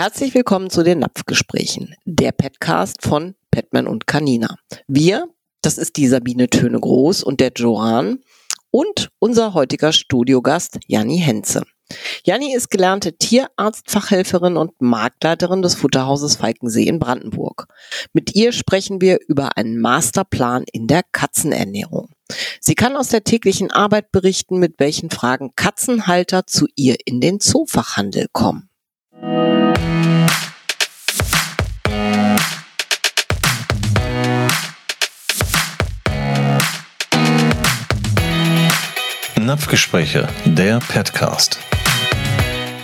[0.00, 4.54] Herzlich willkommen zu den Napfgesprächen, der Petcast von Petman und Canina.
[4.86, 5.26] Wir,
[5.60, 8.20] das ist die Sabine Töne Groß und der Joran
[8.70, 11.64] und unser heutiger Studiogast Janni Henze.
[12.24, 17.66] Janni ist gelernte Tierarztfachhelferin und Marktleiterin des Futterhauses Falkensee in Brandenburg.
[18.12, 22.10] Mit ihr sprechen wir über einen Masterplan in der Katzenernährung.
[22.60, 27.40] Sie kann aus der täglichen Arbeit berichten, mit welchen Fragen Katzenhalter zu ihr in den
[27.40, 28.67] Zoofachhandel kommen.
[39.48, 41.58] Napfgespräche, der Petcast.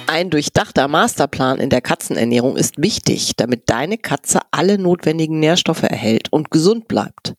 [0.07, 6.33] Ein durchdachter Masterplan in der Katzenernährung ist wichtig, damit deine Katze alle notwendigen Nährstoffe erhält
[6.33, 7.35] und gesund bleibt.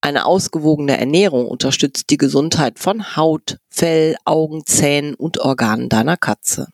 [0.00, 6.68] Eine ausgewogene Ernährung unterstützt die Gesundheit von Haut, Fell, Augen, Zähnen und Organen deiner Katze.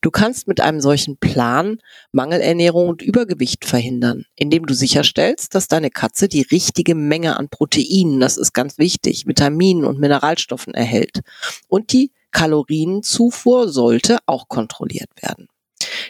[0.00, 1.78] Du kannst mit einem solchen Plan
[2.12, 8.20] Mangelernährung und Übergewicht verhindern, indem du sicherstellst, dass deine Katze die richtige Menge an Proteinen,
[8.20, 11.20] das ist ganz wichtig, Vitaminen und Mineralstoffen erhält.
[11.68, 15.48] Und die Kalorienzufuhr sollte auch kontrolliert werden.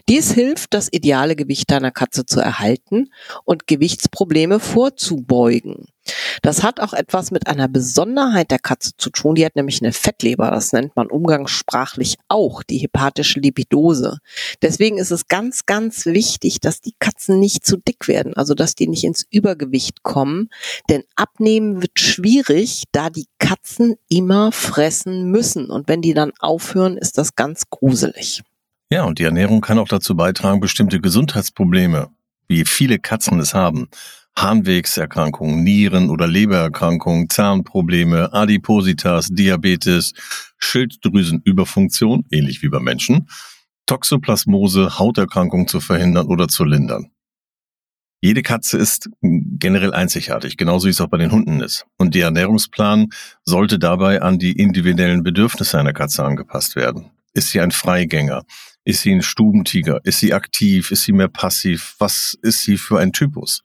[0.09, 3.11] Dies hilft, das ideale Gewicht deiner Katze zu erhalten
[3.45, 5.87] und Gewichtsprobleme vorzubeugen.
[6.43, 9.35] Das hat auch etwas mit einer Besonderheit der Katze zu tun.
[9.35, 10.51] Die hat nämlich eine Fettleber.
[10.51, 14.19] Das nennt man umgangssprachlich auch die hepatische Lipidose.
[14.63, 18.35] Deswegen ist es ganz, ganz wichtig, dass die Katzen nicht zu dick werden.
[18.35, 20.49] Also, dass die nicht ins Übergewicht kommen.
[20.89, 25.71] Denn abnehmen wird schwierig, da die Katzen immer fressen müssen.
[25.71, 28.43] Und wenn die dann aufhören, ist das ganz gruselig.
[28.91, 32.09] Ja, und die Ernährung kann auch dazu beitragen, bestimmte Gesundheitsprobleme,
[32.47, 33.89] wie viele Katzen es haben,
[34.41, 40.13] Harnwegserkrankungen, Nieren- oder Lebererkrankungen, Zahnprobleme, Adipositas, Diabetes,
[40.59, 43.29] Schilddrüsenüberfunktion, ähnlich wie bei Menschen,
[43.87, 47.11] Toxoplasmose, Hauterkrankungen zu verhindern oder zu lindern.
[48.21, 51.87] Jede Katze ist generell einzigartig, genauso wie es auch bei den Hunden ist.
[51.99, 53.09] Und der Ernährungsplan
[53.45, 57.11] sollte dabei an die individuellen Bedürfnisse einer Katze angepasst werden.
[57.33, 58.45] Ist sie ein Freigänger?
[58.85, 60.01] Ist sie ein Stubentiger?
[60.05, 60.91] Ist sie aktiv?
[60.91, 61.95] Ist sie mehr passiv?
[61.99, 63.63] Was ist sie für ein Typus?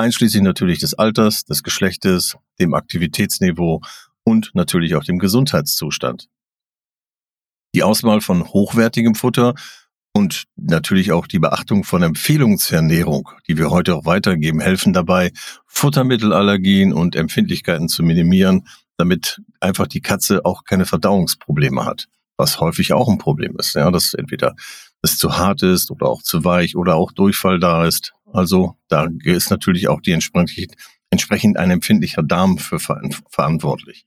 [0.00, 3.82] Einschließlich natürlich des Alters, des Geschlechtes, dem Aktivitätsniveau
[4.24, 6.30] und natürlich auch dem Gesundheitszustand.
[7.74, 9.54] Die Auswahl von hochwertigem Futter
[10.14, 14.94] und natürlich auch die Beachtung von Empfehlungen zur Ernährung, die wir heute auch weitergeben, helfen
[14.94, 15.32] dabei,
[15.66, 22.06] Futtermittelallergien und Empfindlichkeiten zu minimieren, damit einfach die Katze auch keine Verdauungsprobleme hat,
[22.38, 24.54] was häufig auch ein Problem ist, ja, dass entweder
[25.02, 28.14] es zu hart ist oder auch zu weich oder auch Durchfall da ist.
[28.32, 30.74] Also da ist natürlich auch die entsprechend,
[31.10, 34.06] entsprechend ein empfindlicher Darm für verantwortlich.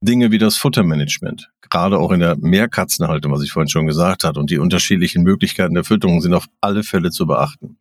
[0.00, 4.38] Dinge wie das Futtermanagement, gerade auch in der Mehrkatzenhaltung, was ich vorhin schon gesagt habe,
[4.38, 7.78] und die unterschiedlichen Möglichkeiten der Fütterung sind auf alle Fälle zu beachten.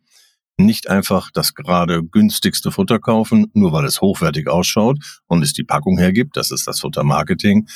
[0.56, 5.64] Nicht einfach das gerade günstigste Futter kaufen, nur weil es hochwertig ausschaut und es die
[5.64, 7.68] Packung hergibt, das ist das Futtermarketing,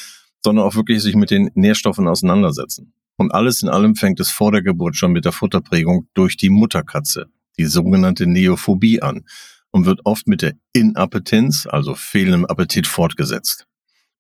[0.44, 2.94] sondern auch wirklich sich mit den Nährstoffen auseinandersetzen.
[3.18, 6.50] Und alles in allem fängt es vor der Geburt schon mit der Futterprägung durch die
[6.50, 7.26] Mutterkatze,
[7.58, 9.26] die sogenannte Neophobie an
[9.72, 13.66] und wird oft mit der Inappetenz, also fehlendem Appetit fortgesetzt.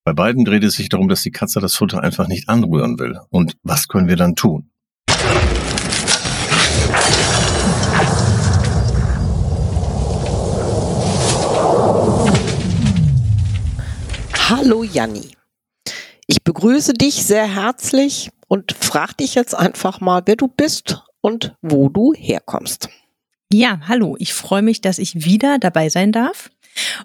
[0.03, 3.19] Bei beiden dreht es sich darum, dass die Katze das Futter einfach nicht anrühren will.
[3.29, 4.71] Und was können wir dann tun?
[14.49, 15.31] Hallo Janni.
[16.25, 21.55] Ich begrüße dich sehr herzlich und frage dich jetzt einfach mal, wer du bist und
[21.61, 22.89] wo du herkommst.
[23.51, 24.15] Ja, hallo.
[24.19, 26.49] Ich freue mich, dass ich wieder dabei sein darf.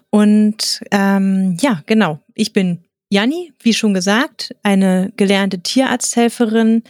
[0.09, 2.19] Und ähm, ja, genau.
[2.35, 6.83] Ich bin Janni, wie schon gesagt, eine gelernte Tierarzthelferin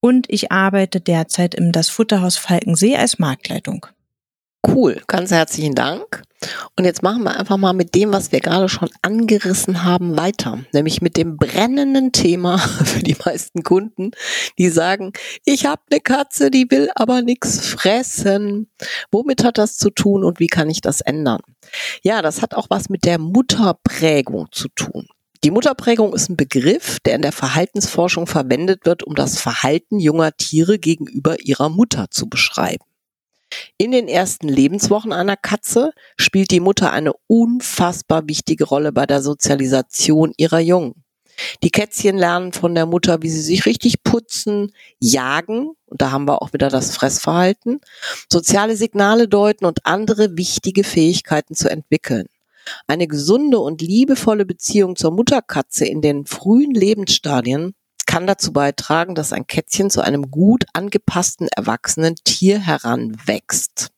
[0.00, 3.86] und ich arbeite derzeit im Das Futterhaus Falkensee als Marktleitung.
[4.66, 6.22] Cool, ganz herzlichen Dank.
[6.76, 10.58] Und jetzt machen wir einfach mal mit dem, was wir gerade schon angerissen haben, weiter.
[10.72, 14.10] Nämlich mit dem brennenden Thema für die meisten Kunden,
[14.58, 15.12] die sagen,
[15.44, 18.70] ich habe eine Katze, die will aber nichts fressen.
[19.10, 21.40] Womit hat das zu tun und wie kann ich das ändern?
[22.02, 25.06] Ja, das hat auch was mit der Mutterprägung zu tun.
[25.44, 30.32] Die Mutterprägung ist ein Begriff, der in der Verhaltensforschung verwendet wird, um das Verhalten junger
[30.36, 32.84] Tiere gegenüber ihrer Mutter zu beschreiben.
[33.78, 39.22] In den ersten Lebenswochen einer Katze spielt die Mutter eine unfassbar wichtige Rolle bei der
[39.22, 41.04] Sozialisation ihrer Jungen.
[41.62, 46.26] Die Kätzchen lernen von der Mutter, wie sie sich richtig putzen, jagen, und da haben
[46.26, 47.80] wir auch wieder das Fressverhalten,
[48.32, 52.26] soziale Signale deuten und andere wichtige Fähigkeiten zu entwickeln.
[52.86, 57.74] Eine gesunde und liebevolle Beziehung zur Mutterkatze in den frühen Lebensstadien
[58.16, 63.90] kann dazu beitragen, dass ein Kätzchen zu einem gut angepassten erwachsenen Tier heranwächst.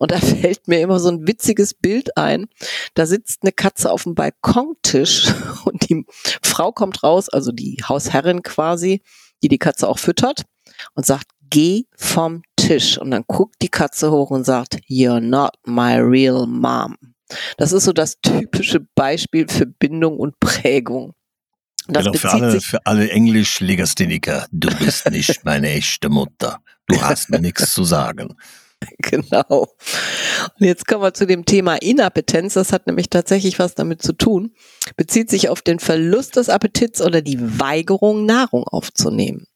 [0.00, 2.46] Und da fällt mir immer so ein witziges Bild ein.
[2.94, 5.32] Da sitzt eine Katze auf dem Balkontisch
[5.66, 6.04] und die
[6.42, 9.02] Frau kommt raus, also die Hausherrin quasi,
[9.44, 10.42] die die Katze auch füttert
[10.96, 12.98] und sagt, geh vom Tisch.
[12.98, 16.96] Und dann guckt die Katze hoch und sagt, you're not my real mom.
[17.56, 21.14] Das ist so das typische Beispiel für Bindung und Prägung.
[21.86, 24.46] Das genau, für alle, für alle Englisch-Legastheniker.
[24.50, 26.60] Du bist nicht meine echte Mutter.
[26.86, 28.34] Du hast mir nichts zu sagen.
[28.98, 29.68] Genau.
[30.58, 32.52] Und jetzt kommen wir zu dem Thema Inappetenz.
[32.52, 34.52] Das hat nämlich tatsächlich was damit zu tun.
[34.96, 39.46] Bezieht sich auf den Verlust des Appetits oder die Weigerung, Nahrung aufzunehmen.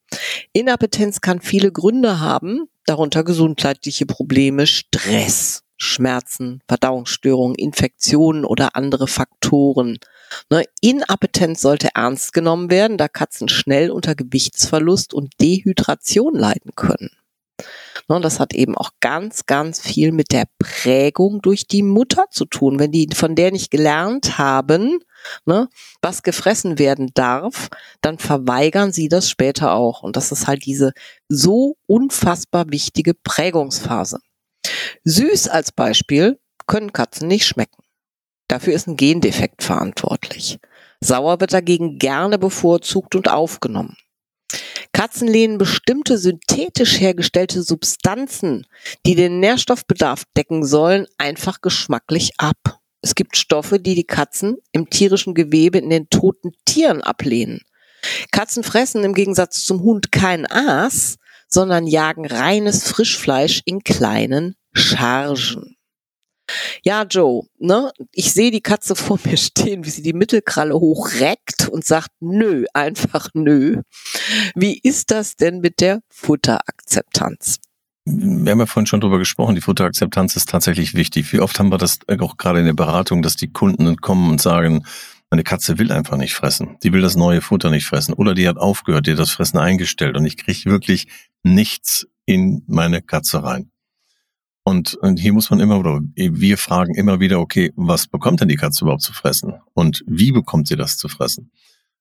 [0.52, 9.98] Inappetenz kann viele Gründe haben, darunter gesundheitliche Probleme, Stress, Schmerzen, Verdauungsstörungen, Infektionen oder andere Faktoren.
[10.50, 17.10] Ne, Inappetenz sollte ernst genommen werden, da Katzen schnell unter Gewichtsverlust und Dehydration leiden können.
[18.08, 22.44] Ne, das hat eben auch ganz, ganz viel mit der Prägung durch die Mutter zu
[22.44, 22.78] tun.
[22.78, 25.00] Wenn die von der nicht gelernt haben,
[25.46, 25.68] ne,
[26.02, 27.68] was gefressen werden darf,
[28.00, 30.02] dann verweigern sie das später auch.
[30.02, 30.92] Und das ist halt diese
[31.28, 34.18] so unfassbar wichtige Prägungsphase.
[35.04, 37.82] Süß als Beispiel können Katzen nicht schmecken.
[38.48, 40.58] Dafür ist ein Gendefekt verantwortlich.
[41.00, 43.96] Sauer wird dagegen gerne bevorzugt und aufgenommen.
[44.92, 48.66] Katzen lehnen bestimmte synthetisch hergestellte Substanzen,
[49.06, 52.80] die den Nährstoffbedarf decken sollen, einfach geschmacklich ab.
[53.02, 57.60] Es gibt Stoffe, die die Katzen im tierischen Gewebe in den toten Tieren ablehnen.
[58.32, 61.16] Katzen fressen im Gegensatz zum Hund kein Aas,
[61.48, 65.76] sondern jagen reines Frischfleisch in kleinen Chargen.
[66.82, 67.92] Ja, Joe, ne?
[68.12, 72.64] Ich sehe die Katze vor mir stehen, wie sie die Mittelkralle hochreckt und sagt nö,
[72.72, 73.82] einfach nö.
[74.54, 77.58] Wie ist das denn mit der Futterakzeptanz?
[78.06, 81.30] Wir haben ja vorhin schon drüber gesprochen, die Futterakzeptanz ist tatsächlich wichtig.
[81.32, 84.40] Wie oft haben wir das auch gerade in der Beratung, dass die Kunden kommen und
[84.40, 84.84] sagen,
[85.30, 86.78] meine Katze will einfach nicht fressen.
[86.82, 88.14] Die will das neue Futter nicht fressen.
[88.14, 91.08] Oder die hat aufgehört, die hat das Fressen eingestellt und ich kriege wirklich
[91.42, 93.70] nichts in meine Katze rein.
[94.64, 98.48] Und, und hier muss man immer, oder wir fragen immer wieder, okay, was bekommt denn
[98.48, 99.54] die Katze überhaupt zu fressen?
[99.72, 101.50] Und wie bekommt sie das zu fressen?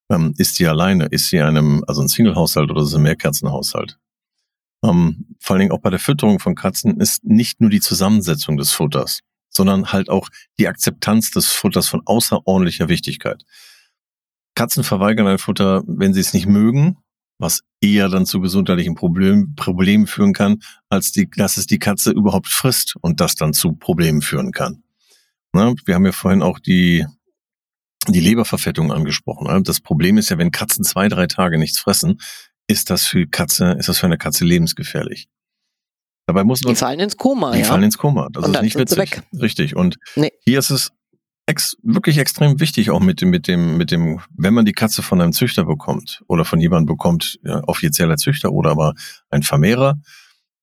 [0.09, 1.05] Ähm, ist sie alleine?
[1.05, 3.97] Ist sie einem, also ein Single-Haushalt oder ist es ein Mehrkatzenhaushalt?
[4.83, 8.57] Ähm, vor allen Dingen auch bei der Fütterung von Katzen ist nicht nur die Zusammensetzung
[8.57, 10.27] des Futters, sondern halt auch
[10.59, 13.45] die Akzeptanz des Futters von außerordentlicher Wichtigkeit.
[14.55, 16.97] Katzen verweigern ein Futter, wenn sie es nicht mögen
[17.39, 22.11] was eher dann zu gesundheitlichen Problemen, Problemen führen kann, als die, dass es die Katze
[22.11, 24.83] überhaupt frisst und das dann zu Problemen führen kann.
[25.53, 27.05] Na, wir haben ja vorhin auch die,
[28.07, 29.63] die Leberverfettung angesprochen.
[29.63, 32.19] Das Problem ist ja, wenn Katzen zwei, drei Tage nichts fressen,
[32.67, 35.27] ist das für Katze, ist das für eine Katze lebensgefährlich.
[36.25, 36.73] Dabei muss man.
[36.73, 37.65] Die fallen ins Koma, die ja.
[37.65, 38.27] Fallen ins Koma.
[38.31, 39.21] Das und ist nicht witzig.
[39.39, 39.75] Richtig.
[39.75, 40.31] Und nee.
[40.41, 40.91] hier ist es
[41.47, 45.01] ex wirklich extrem wichtig, auch mit dem, mit dem, mit dem, wenn man die Katze
[45.01, 48.93] von einem Züchter bekommt oder von jemandem bekommt, ja, offizieller Züchter oder aber
[49.29, 49.99] ein Vermehrer,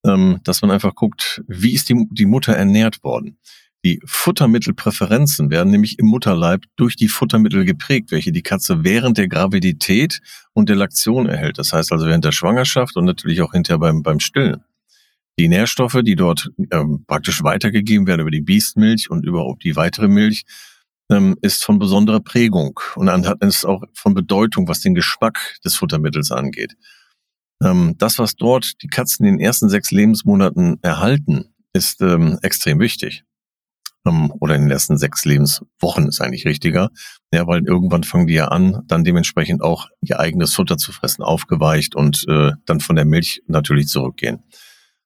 [0.04, 3.38] ähm, dass man einfach guckt, wie ist die, die Mutter ernährt worden.
[3.82, 9.28] Die Futtermittelpräferenzen werden nämlich im Mutterleib durch die Futtermittel geprägt, welche die Katze während der
[9.28, 10.20] Gravidität
[10.52, 11.58] und der Laktion erhält.
[11.58, 14.64] Das heißt also während der Schwangerschaft und natürlich auch hinterher beim, beim Stillen.
[15.38, 20.08] Die Nährstoffe, die dort ähm, praktisch weitergegeben werden über die Biestmilch und überhaupt die weitere
[20.08, 20.44] Milch,
[21.10, 23.08] ähm, ist von besonderer Prägung und
[23.40, 26.76] es auch von Bedeutung, was den Geschmack des Futtermittels angeht.
[27.62, 32.80] Ähm, das, was dort die Katzen in den ersten sechs Lebensmonaten erhalten, ist ähm, extrem
[32.80, 33.24] wichtig.
[34.06, 36.90] Ähm, oder in den ersten sechs Lebenswochen ist eigentlich richtiger.
[37.32, 41.22] Ja, weil irgendwann fangen die ja an, dann dementsprechend auch ihr eigenes Futter zu fressen,
[41.22, 44.42] aufgeweicht und äh, dann von der Milch natürlich zurückgehen.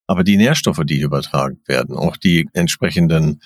[0.07, 3.41] Aber die Nährstoffe, die übertragen werden, auch die entsprechenden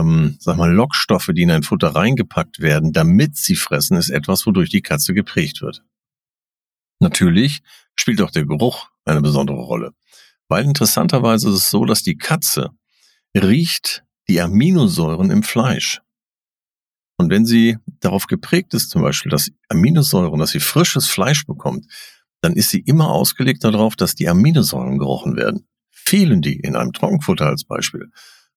[0.00, 4.46] ähm, sag mal, Lockstoffe, die in ein Futter reingepackt werden, damit sie fressen, ist etwas,
[4.46, 5.82] wodurch die Katze geprägt wird.
[7.00, 7.62] Natürlich
[7.94, 9.92] spielt auch der Geruch eine besondere Rolle.
[10.48, 12.70] Weil interessanterweise ist es so, dass die Katze
[13.36, 16.00] riecht die Aminosäuren im Fleisch.
[17.16, 21.86] Und wenn sie darauf geprägt ist, zum Beispiel, dass Aminosäuren, dass sie frisches Fleisch bekommt,
[22.40, 25.66] dann ist sie immer ausgelegt darauf, dass die Aminosäuren gerochen werden.
[25.90, 28.10] Fehlen die in einem Trockenfutter als Beispiel,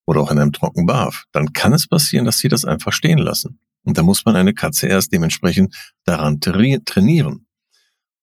[0.06, 3.60] oder auch in einem Trockenbarf, dann kann es passieren, dass sie das einfach stehen lassen.
[3.84, 7.46] Und da muss man eine Katze erst dementsprechend daran trainieren.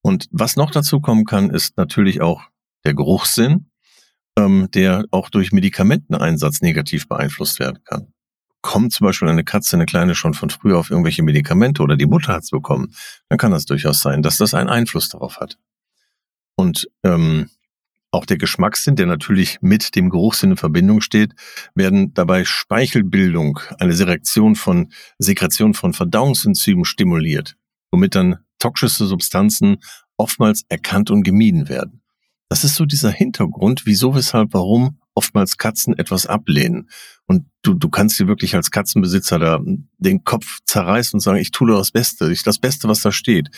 [0.03, 2.43] Und was noch dazu kommen kann, ist natürlich auch
[2.85, 3.71] der Geruchssinn,
[4.37, 8.13] ähm, der auch durch Medikamenteneinsatz negativ beeinflusst werden kann.
[8.63, 12.07] bekommt zum Beispiel eine Katze, eine kleine schon von früher auf irgendwelche Medikamente oder die
[12.07, 12.95] Mutter hat's bekommen,
[13.29, 15.59] dann kann das durchaus sein, dass das einen Einfluss darauf hat.
[16.55, 17.51] Und ähm,
[18.13, 21.35] auch der Geschmackssinn, der natürlich mit dem Geruchssinn in Verbindung steht,
[21.75, 27.57] werden dabei Speichelbildung, eine Sekretion von, Sekretion von Verdauungsenzymen stimuliert,
[27.91, 29.79] womit dann toxische Substanzen
[30.19, 32.03] oftmals erkannt und gemieden werden.
[32.49, 36.91] Das ist so dieser Hintergrund, wieso, weshalb, warum oftmals Katzen etwas ablehnen.
[37.27, 39.61] Und du, du kannst dir wirklich als Katzenbesitzer da
[39.99, 43.49] den Kopf zerreißen und sagen, ich tue das Beste, ich das Beste, was da steht.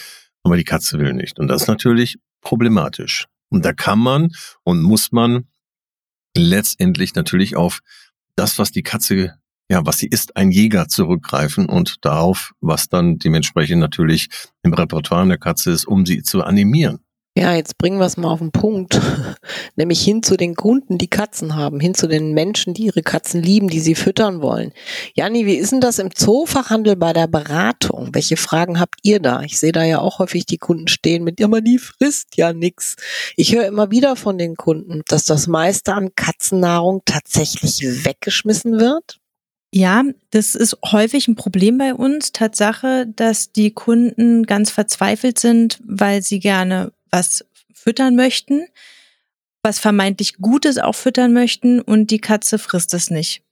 [0.44, 1.40] Aber die Katze will nicht.
[1.40, 3.26] Und das ist natürlich problematisch.
[3.54, 4.32] Und da kann man
[4.64, 5.46] und muss man
[6.36, 7.82] letztendlich natürlich auf
[8.34, 9.38] das, was die Katze,
[9.70, 14.28] ja, was sie ist, ein Jäger zurückgreifen und darauf, was dann dementsprechend natürlich
[14.64, 17.03] im Repertoire der Katze ist, um sie zu animieren.
[17.36, 19.00] Ja, jetzt bringen wir es mal auf den Punkt.
[19.76, 23.42] Nämlich hin zu den Kunden, die Katzen haben, hin zu den Menschen, die ihre Katzen
[23.42, 24.72] lieben, die sie füttern wollen.
[25.14, 28.10] Janni, wie ist denn das im Zoofachhandel bei der Beratung?
[28.12, 29.42] Welche Fragen habt ihr da?
[29.42, 32.52] Ich sehe da ja auch häufig die Kunden stehen mit, ja, man, die frisst ja
[32.52, 32.94] nix.
[33.34, 39.18] Ich höre immer wieder von den Kunden, dass das meiste an Katzennahrung tatsächlich weggeschmissen wird.
[39.72, 42.30] Ja, das ist häufig ein Problem bei uns.
[42.30, 48.66] Tatsache, dass die Kunden ganz verzweifelt sind, weil sie gerne was füttern möchten,
[49.62, 53.42] was vermeintlich Gutes auch füttern möchten und die Katze frisst es nicht.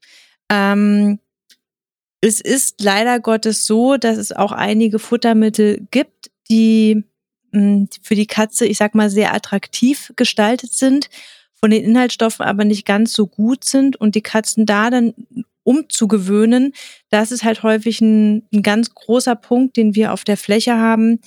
[0.51, 1.21] Ähm,
[2.21, 7.05] es ist leider Gottes so, dass es auch einige Futtermittel gibt, die
[7.53, 11.09] hm, für die Katze, ich sag mal, sehr attraktiv gestaltet sind,
[11.55, 15.15] von den Inhaltsstoffen aber nicht ganz so gut sind und die Katzen da dann
[15.65, 16.73] umzugewöhnen,
[17.11, 21.21] das ist halt häufig ein, ein, ganz großer Punkt, den wir auf der Fläche haben,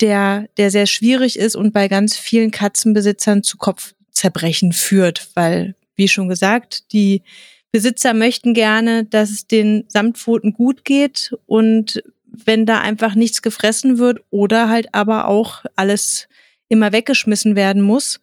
[0.00, 6.08] der, der sehr schwierig ist und bei ganz vielen Katzenbesitzern zu Kopfzerbrechen führt, weil, wie
[6.08, 7.22] schon gesagt, die
[7.70, 13.98] Besitzer möchten gerne, dass es den Samtpfoten gut geht und wenn da einfach nichts gefressen
[13.98, 16.28] wird oder halt aber auch alles
[16.68, 18.20] immer weggeschmissen werden muss,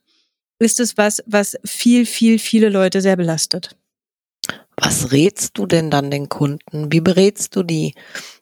[0.60, 3.76] ist es was, was viel, viel, viele Leute sehr belastet.
[4.82, 6.92] Was rätst du denn dann den Kunden?
[6.92, 7.96] Wie berätst du die?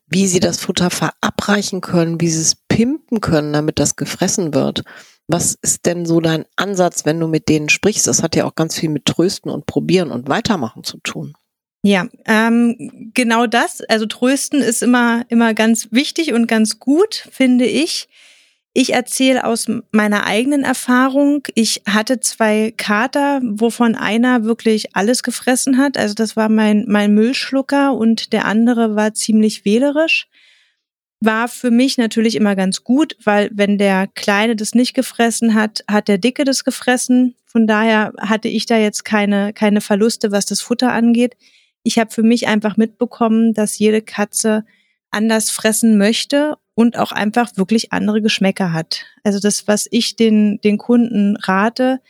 [0.07, 4.83] Wie sie das Futter verabreichen können, wie sie es pimpen können, damit das gefressen wird?
[5.27, 8.07] Was ist denn so dein Ansatz, wenn du mit denen sprichst?
[8.07, 11.33] Das hat ja auch ganz viel mit Trösten und Probieren und Weitermachen zu tun.
[11.81, 13.81] Ja, ähm, genau das.
[13.81, 18.07] Also Trösten ist immer, immer ganz wichtig und ganz gut, finde ich.
[18.79, 21.41] Ich erzähle aus meiner eigenen Erfahrung.
[21.55, 25.97] Ich hatte zwei Kater, wovon einer wirklich alles gefressen hat.
[25.97, 30.27] Also das war mein, mein Müllschlucker und der andere war ziemlich wählerisch.
[31.19, 35.83] War für mich natürlich immer ganz gut, weil wenn der Kleine das nicht gefressen hat,
[35.89, 37.33] hat der Dicke das gefressen.
[37.47, 41.35] Von daher hatte ich da jetzt keine, keine Verluste, was das Futter angeht.
[41.81, 44.65] Ich habe für mich einfach mitbekommen, dass jede Katze
[45.11, 49.05] anders fressen möchte und auch einfach wirklich andere Geschmäcker hat.
[49.23, 52.01] Also das, was ich den, den Kunden rate,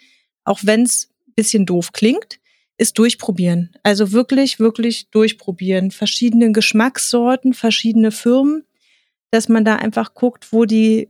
[0.43, 2.39] auch wenn es bisschen doof klingt,
[2.77, 3.71] ist durchprobieren.
[3.83, 5.91] Also wirklich, wirklich durchprobieren.
[5.91, 8.65] Verschiedene Geschmackssorten, verschiedene Firmen,
[9.31, 11.09] dass man da einfach guckt, wo die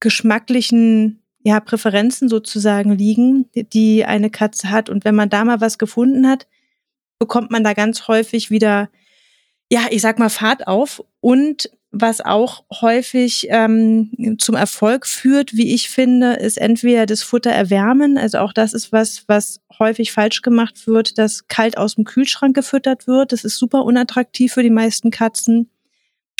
[0.00, 4.90] geschmacklichen ja, Präferenzen sozusagen liegen, die eine Katze hat.
[4.90, 6.46] Und wenn man da mal was gefunden hat,
[7.18, 8.90] bekommt man da ganz häufig wieder,
[9.70, 11.02] ja, ich sag mal, Fahrt auf.
[11.20, 17.50] Und was auch häufig ähm, zum Erfolg führt, wie ich finde, ist entweder das Futter
[17.50, 18.16] erwärmen.
[18.16, 22.54] Also auch das ist was, was häufig falsch gemacht wird, dass kalt aus dem Kühlschrank
[22.54, 23.32] gefüttert wird.
[23.32, 25.70] Das ist super unattraktiv für die meisten Katzen.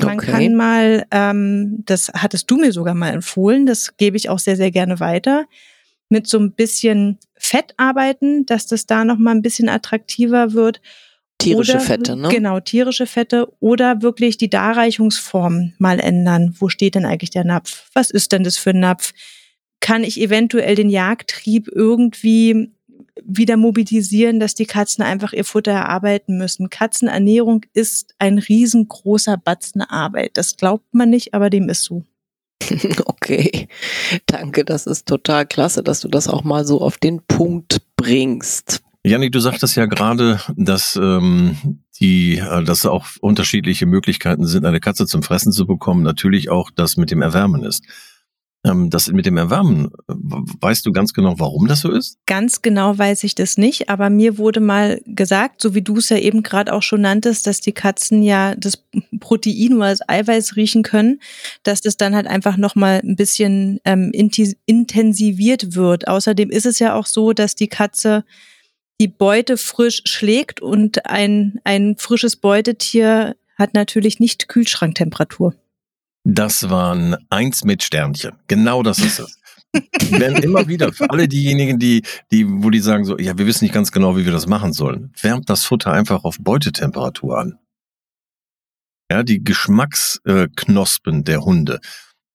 [0.00, 0.30] Man okay.
[0.30, 4.56] kann mal, ähm, das hattest du mir sogar mal empfohlen, das gebe ich auch sehr,
[4.56, 5.46] sehr gerne weiter,
[6.08, 10.80] mit so ein bisschen Fett arbeiten, dass das da nochmal ein bisschen attraktiver wird
[11.40, 12.28] Tierische oder, Fette, ne?
[12.28, 16.54] Genau, tierische Fette oder wirklich die Darreichungsform mal ändern.
[16.58, 17.90] Wo steht denn eigentlich der Napf?
[17.94, 19.12] Was ist denn das für ein Napf?
[19.80, 22.70] Kann ich eventuell den Jagdtrieb irgendwie
[23.24, 26.70] wieder mobilisieren, dass die Katzen einfach ihr Futter erarbeiten müssen.
[26.70, 30.32] Katzenernährung ist ein riesengroßer Batzen Arbeit.
[30.34, 32.04] Das glaubt man nicht, aber dem ist so.
[33.04, 33.68] Okay,
[34.26, 34.64] danke.
[34.64, 38.82] Das ist total klasse, dass du das auch mal so auf den Punkt bringst.
[39.04, 44.80] Janik, du sagtest ja gerade, dass ähm, die, äh, dass auch unterschiedliche Möglichkeiten sind, eine
[44.80, 46.02] Katze zum Fressen zu bekommen.
[46.02, 47.84] Natürlich auch das mit dem Erwärmen ist.
[48.62, 52.18] Ähm, das mit dem Erwärmen, weißt du ganz genau, warum das so ist?
[52.26, 56.10] Ganz genau weiß ich das nicht, aber mir wurde mal gesagt, so wie du es
[56.10, 58.84] ja eben gerade auch schon nanntest, dass die Katzen ja das
[59.18, 61.20] Protein oder das Eiweiß riechen können,
[61.62, 66.06] dass das dann halt einfach nochmal ein bisschen ähm, intensiviert wird.
[66.06, 68.24] Außerdem ist es ja auch so, dass die Katze
[69.00, 75.54] die Beute frisch schlägt und ein, ein frisches Beutetier hat natürlich nicht Kühlschranktemperatur.
[76.24, 78.32] Das waren eins mit Sternchen.
[78.46, 79.38] Genau das ist es.
[80.10, 83.64] Denn immer wieder, für alle diejenigen, die, die, wo die sagen so, ja, wir wissen
[83.64, 87.58] nicht ganz genau, wie wir das machen sollen, wärmt das Futter einfach auf Beutetemperatur an.
[89.10, 91.80] Ja, die Geschmacksknospen der Hunde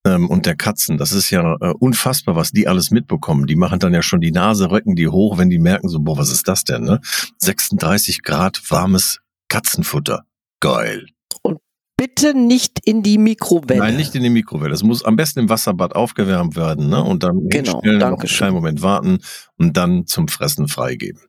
[0.06, 3.48] ähm, und der Katzen, das ist ja äh, unfassbar, was die alles mitbekommen.
[3.48, 6.18] Die machen dann ja schon die Nase, rücken die hoch, wenn die merken so, boah,
[6.18, 7.02] was ist das denn, ne?
[7.40, 9.20] 36 Grad warmes
[9.50, 10.26] Katzenfutter.
[10.60, 11.08] Geil.
[11.42, 11.60] Und
[11.98, 13.80] bitte nicht in die Mikrowelle.
[13.80, 14.74] Nein, nicht in die Mikrowelle.
[14.74, 17.04] Es muss am besten im Wasserbad aufgewärmt werden, ne?
[17.04, 19.20] Und dann Genau, noch einen kleinen Moment warten
[19.58, 21.22] und dann zum Fressen freigeben.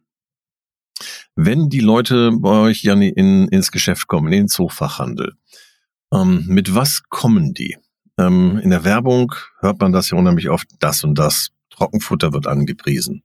[1.35, 5.35] Wenn die Leute bei euch, Janni, in, ins Geschäft kommen, in den Zoofachhandel,
[6.13, 7.77] ähm, mit was kommen die?
[8.19, 11.51] Ähm, in der Werbung hört man das ja unheimlich oft, das und das.
[11.71, 13.23] Trockenfutter wird angepriesen.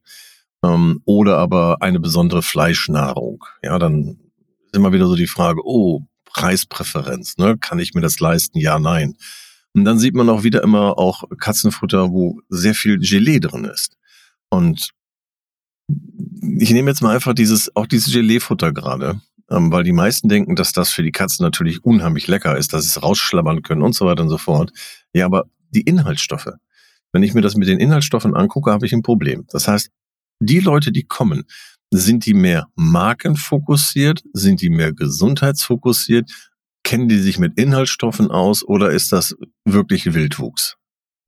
[0.64, 3.44] Ähm, oder aber eine besondere Fleischnahrung.
[3.62, 4.18] Ja, dann
[4.66, 7.56] ist immer wieder so die Frage, oh, Preispräferenz, ne?
[7.58, 8.58] Kann ich mir das leisten?
[8.58, 9.16] Ja, nein.
[9.74, 13.96] Und dann sieht man auch wieder immer auch Katzenfutter, wo sehr viel Gelee drin ist.
[14.50, 14.90] Und
[16.58, 19.20] ich nehme jetzt mal einfach dieses, auch dieses Gelee-Futter gerade,
[19.52, 22.88] weil die meisten denken, dass das für die Katzen natürlich unheimlich lecker ist, dass sie
[22.88, 24.72] es rausschlabbern können und so weiter und so fort.
[25.12, 26.50] Ja, aber die Inhaltsstoffe.
[27.12, 29.44] Wenn ich mir das mit den Inhaltsstoffen angucke, habe ich ein Problem.
[29.50, 29.90] Das heißt,
[30.40, 31.44] die Leute, die kommen,
[31.90, 34.22] sind die mehr markenfokussiert?
[34.32, 36.30] Sind die mehr gesundheitsfokussiert?
[36.84, 40.76] Kennen die sich mit Inhaltsstoffen aus oder ist das wirklich Wildwuchs?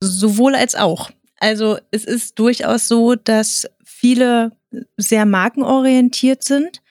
[0.01, 1.11] Sowohl als auch.
[1.37, 4.51] Also es ist durchaus so, dass viele
[4.97, 6.81] sehr markenorientiert sind,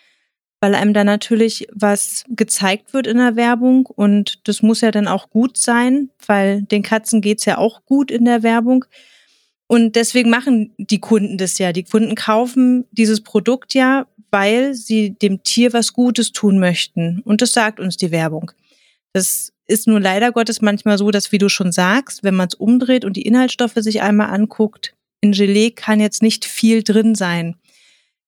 [0.64, 5.09] weil einem da natürlich was gezeigt wird in der Werbung und das muss ja dann
[5.09, 8.87] auch gut sein, weil den Katzen geht's ja auch gut in der Werbung.
[9.66, 11.75] Und deswegen machen die Kunden das ja.
[11.75, 17.21] Die Kunden kaufen dieses Produkt ja, weil sie dem Tier was Gutes tun möchten.
[17.26, 18.50] Und das sagt uns die Werbung.
[19.12, 22.54] Das ist nur leider Gottes manchmal so, dass, wie du schon sagst, wenn man es
[22.54, 27.56] umdreht und die Inhaltsstoffe sich einmal anguckt, in Gelee kann jetzt nicht viel drin sein.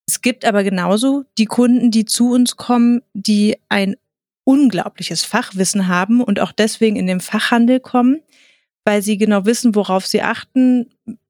[0.09, 3.97] Es gibt aber genauso die Kunden, die zu uns kommen, die ein
[4.45, 8.21] unglaubliches Fachwissen haben und auch deswegen in den Fachhandel kommen,
[8.85, 10.87] weil sie genau wissen, worauf sie achten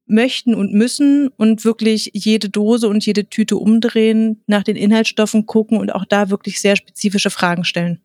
[0.07, 5.79] möchten und müssen und wirklich jede Dose und jede Tüte umdrehen, nach den Inhaltsstoffen gucken
[5.79, 8.01] und auch da wirklich sehr spezifische Fragen stellen.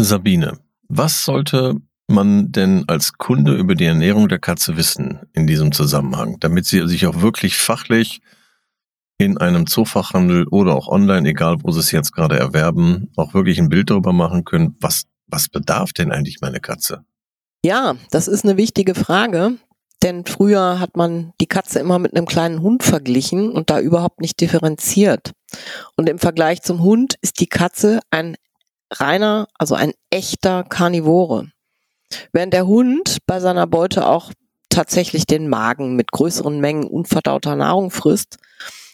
[0.00, 5.72] Sabine, was sollte man denn als Kunde über die Ernährung der Katze wissen in diesem
[5.72, 8.22] Zusammenhang, damit sie sich auch wirklich fachlich
[9.18, 13.58] in einem Zoofachhandel oder auch online, egal wo sie es jetzt gerade erwerben, auch wirklich
[13.58, 17.04] ein Bild darüber machen können, was, was bedarf denn eigentlich meine Katze?
[17.64, 19.56] Ja, das ist eine wichtige Frage,
[20.04, 24.20] denn früher hat man die Katze immer mit einem kleinen Hund verglichen und da überhaupt
[24.20, 25.32] nicht differenziert.
[25.96, 28.36] Und im Vergleich zum Hund ist die Katze ein
[28.92, 31.50] reiner, also ein echter Karnivore.
[32.32, 34.32] Während der Hund bei seiner Beute auch
[34.68, 38.38] tatsächlich den Magen mit größeren Mengen unverdauter Nahrung frisst,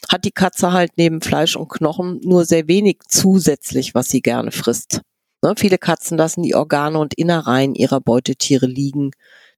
[0.09, 4.51] hat die Katze halt neben Fleisch und Knochen nur sehr wenig zusätzlich, was sie gerne
[4.51, 5.01] frisst.
[5.43, 9.11] Ne, viele Katzen lassen die Organe und Innereien ihrer Beutetiere liegen,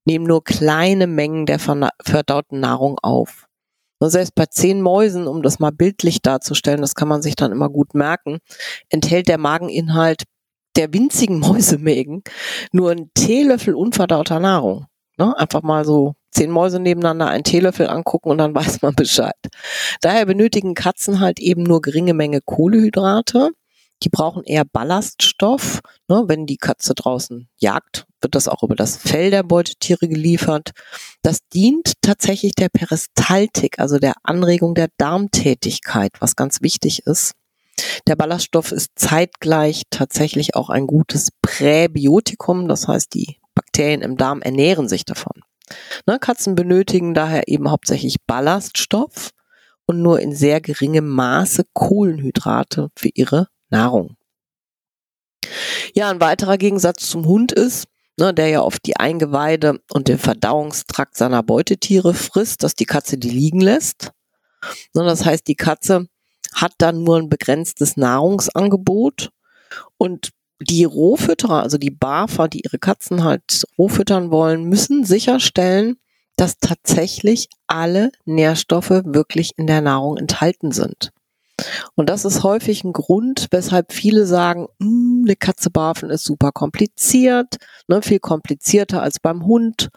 [0.05, 3.47] nehmen nur kleine Mengen der verdauten Nahrung auf.
[3.99, 7.51] Und selbst bei zehn Mäusen, um das mal bildlich darzustellen, das kann man sich dann
[7.51, 8.39] immer gut merken,
[8.89, 10.23] enthält der Mageninhalt
[10.75, 12.23] der winzigen Mäusemägen
[12.71, 14.85] nur einen Teelöffel unverdauter Nahrung.
[15.17, 15.37] Ne?
[15.37, 19.35] Einfach mal so zehn Mäuse nebeneinander einen Teelöffel angucken und dann weiß man Bescheid.
[20.01, 23.51] Daher benötigen Katzen halt eben nur geringe Menge Kohlehydrate.
[24.03, 25.81] Die brauchen eher Ballaststoff.
[26.07, 26.25] Ne?
[26.27, 30.71] Wenn die Katze draußen jagt, wird das auch über das Fell der Beutetiere geliefert.
[31.23, 37.33] Das dient tatsächlich der Peristaltik, also der Anregung der Darmtätigkeit, was ganz wichtig ist.
[38.07, 44.41] Der Ballaststoff ist zeitgleich tatsächlich auch ein gutes Präbiotikum, das heißt, die Bakterien im Darm
[44.41, 45.41] ernähren sich davon.
[46.05, 49.31] Ne, Katzen benötigen daher eben hauptsächlich Ballaststoff
[49.85, 54.15] und nur in sehr geringem Maße Kohlenhydrate für ihre Nahrung.
[55.93, 60.19] Ja, ein weiterer Gegensatz zum Hund ist, ne, der ja oft die Eingeweide und den
[60.19, 64.11] Verdauungstrakt seiner Beutetiere frisst, dass die Katze die liegen lässt.
[64.93, 66.07] Ne, das heißt, die Katze
[66.53, 69.31] hat dann nur ein begrenztes Nahrungsangebot
[69.97, 75.97] und die Rohfütterer, also die Barfer, die ihre Katzen halt roh füttern wollen, müssen sicherstellen,
[76.35, 81.11] dass tatsächlich alle Nährstoffe wirklich in der Nahrung enthalten sind.
[81.95, 86.51] Und das ist häufig ein Grund, weshalb viele sagen, "Hm, eine Katze barfen ist super
[86.51, 89.89] kompliziert, ne, viel komplizierter als beim Hund.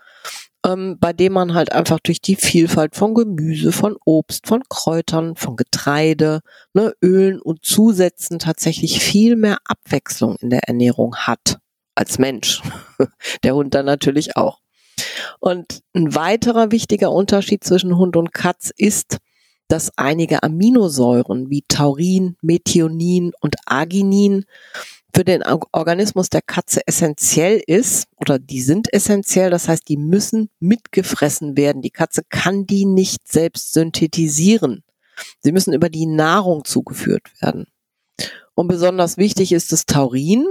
[0.66, 5.37] Ähm, bei dem man halt einfach durch die Vielfalt von Gemüse, von Obst, von Kräutern,
[5.37, 6.40] von Getreide,
[6.75, 11.59] ne, Ölen und Zusätzen tatsächlich viel mehr Abwechslung in der Ernährung hat
[11.94, 12.62] als Mensch.
[13.42, 14.61] der Hund dann natürlich auch.
[15.38, 19.18] Und ein weiterer wichtiger Unterschied zwischen Hund und Katz ist,
[19.68, 24.44] dass einige Aminosäuren wie Taurin, Methionin und Arginin
[25.14, 25.42] für den
[25.73, 31.83] Organismus der Katze essentiell ist oder die sind essentiell, das heißt, die müssen mitgefressen werden.
[31.83, 34.85] Die Katze kann die nicht selbst synthetisieren.
[35.40, 37.66] Sie müssen über die Nahrung zugeführt werden.
[38.55, 40.46] Und besonders wichtig ist das Taurin.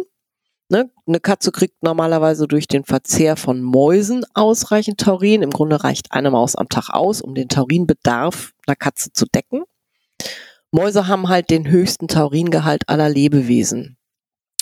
[0.69, 0.91] Ne?
[1.08, 5.41] Eine Katze kriegt normalerweise durch den Verzehr von Mäusen ausreichend Taurin.
[5.41, 9.63] Im Grunde reicht eine Maus am Tag aus, um den Taurinbedarf einer Katze zu decken.
[10.72, 13.98] Mäuse haben halt den höchsten Tauringehalt aller Lebewesen.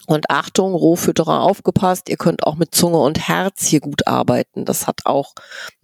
[0.08, 4.64] Und Achtung, Rohfütterer aufgepasst, ihr könnt auch mit Zunge und Herz hier gut arbeiten.
[4.64, 5.34] Das hat auch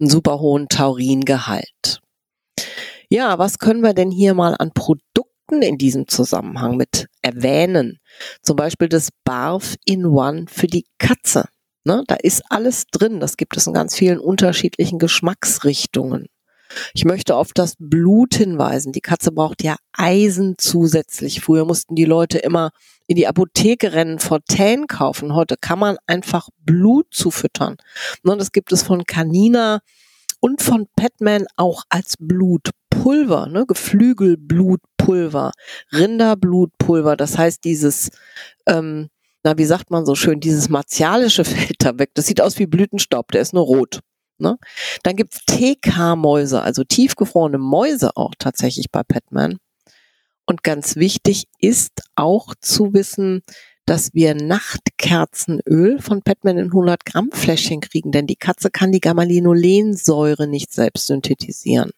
[0.00, 2.00] einen super hohen Tauringehalt.
[3.10, 7.98] Ja, was können wir denn hier mal an Produkten in diesem Zusammenhang mit erwähnen?
[8.42, 11.44] Zum Beispiel das Barf in One für die Katze.
[11.84, 13.20] Ne, da ist alles drin.
[13.20, 16.28] Das gibt es in ganz vielen unterschiedlichen Geschmacksrichtungen.
[16.94, 18.92] Ich möchte auf das Blut hinweisen.
[18.92, 21.40] Die Katze braucht ja Eisen zusätzlich.
[21.40, 22.70] Früher mussten die Leute immer
[23.06, 25.34] in die Apotheke rennen, Fontänen kaufen.
[25.34, 27.76] Heute kann man einfach Blut zufüttern.
[28.22, 29.80] Und das gibt es von Canina
[30.40, 33.64] und von Petman auch als Blutpulver, ne?
[33.66, 35.52] Geflügelblutpulver,
[35.92, 37.16] Rinderblutpulver.
[37.16, 38.10] Das heißt, dieses,
[38.66, 39.08] ähm,
[39.42, 42.10] na, wie sagt man so schön, dieses martialische Feld da weg.
[42.14, 44.00] Das sieht aus wie Blütenstaub, der ist nur rot.
[44.38, 44.58] Ne?
[45.02, 49.58] Dann gibt's TK-Mäuse, also tiefgefrorene Mäuse auch tatsächlich bei Petman.
[50.46, 53.42] Und ganz wichtig ist auch zu wissen,
[53.86, 59.00] dass wir Nachtkerzenöl von Petman in 100 Gramm Fläschchen kriegen, denn die Katze kann die
[59.00, 61.90] Gammalinolensäure nicht selbst synthetisieren.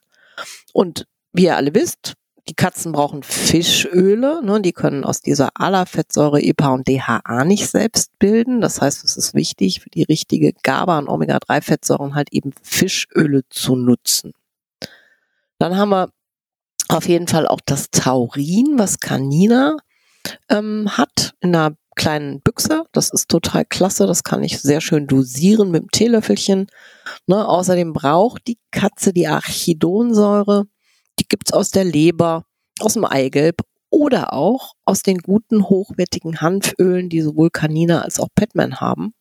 [0.72, 2.14] Und wie ihr alle wisst,
[2.48, 8.16] die Katzen brauchen Fischöle, ne, die können aus dieser Alafettsäure EPA und DHA nicht selbst
[8.18, 8.60] bilden.
[8.60, 13.74] Das heißt, es ist wichtig für die richtige GABA und Omega-3-Fettsäuren halt eben Fischöle zu
[13.74, 14.32] nutzen.
[15.58, 16.10] Dann haben wir
[16.88, 19.76] auf jeden Fall auch das Taurin, was Canina
[20.48, 22.84] ähm, hat in einer kleinen Büchse.
[22.92, 24.06] Das ist total klasse.
[24.06, 26.68] Das kann ich sehr schön dosieren mit dem Teelöffelchen.
[27.26, 30.66] Ne, außerdem braucht die Katze die Archidonsäure.
[31.18, 32.44] Die gibt's aus der Leber,
[32.80, 38.28] aus dem Eigelb oder auch aus den guten, hochwertigen Hanfölen, die sowohl Canina als auch
[38.34, 39.14] Petman haben.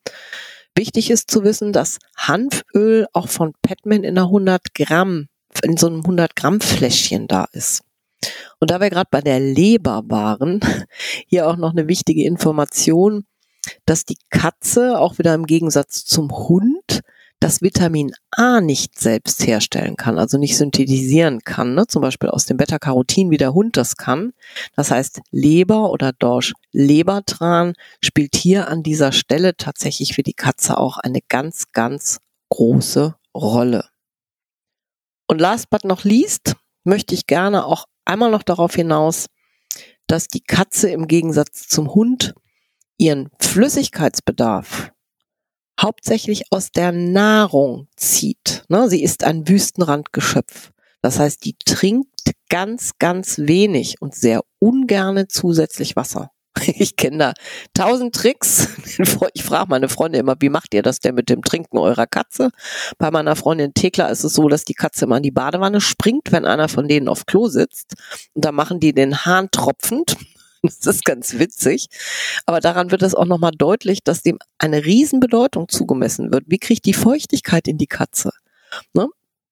[0.76, 5.28] Wichtig ist zu wissen, dass Hanföl auch von Petman in einer 100 Gramm
[5.64, 7.84] in so einem 100 Gramm Fläschchen da ist.
[8.60, 10.60] Und da wir gerade bei der Leber waren,
[11.28, 13.26] hier auch noch eine wichtige Information,
[13.86, 17.02] dass die Katze auch wieder im Gegensatz zum Hund
[17.46, 21.86] das Vitamin A nicht selbst herstellen kann, also nicht synthetisieren kann, ne?
[21.86, 24.34] zum Beispiel aus dem Beta-Carotin, wie der Hund das kann.
[24.76, 30.80] Das heißt, Leber oder Dorsch Lebertran spielt hier an dieser Stelle tatsächlich für die Katze
[30.80, 32.18] auch eine ganz, ganz
[32.50, 33.90] große Rolle.
[35.28, 39.28] Und last but not least möchte ich gerne auch einmal noch darauf hinaus,
[40.08, 42.34] dass die Katze im Gegensatz zum Hund
[42.98, 44.95] ihren Flüssigkeitsbedarf
[45.80, 48.64] hauptsächlich aus der Nahrung zieht.
[48.70, 50.72] Ne, sie ist ein Wüstenrandgeschöpf.
[51.02, 56.32] Das heißt, die trinkt ganz, ganz wenig und sehr ungerne zusätzlich Wasser.
[56.68, 57.34] Ich kenne da
[57.74, 58.70] tausend Tricks.
[59.34, 62.50] Ich frage meine Freunde immer, wie macht ihr das denn mit dem Trinken eurer Katze?
[62.98, 66.32] Bei meiner Freundin Thekla ist es so, dass die Katze immer in die Badewanne springt,
[66.32, 67.96] wenn einer von denen auf Klo sitzt.
[68.34, 70.16] Und da machen die den Hahn tropfend.
[70.86, 71.88] Das ist ganz witzig.
[72.46, 76.46] Aber daran wird es auch nochmal deutlich, dass dem eine Riesenbedeutung zugemessen wird.
[76.48, 78.32] Wie kriegt die Feuchtigkeit in die Katze?
[78.94, 79.08] Ne?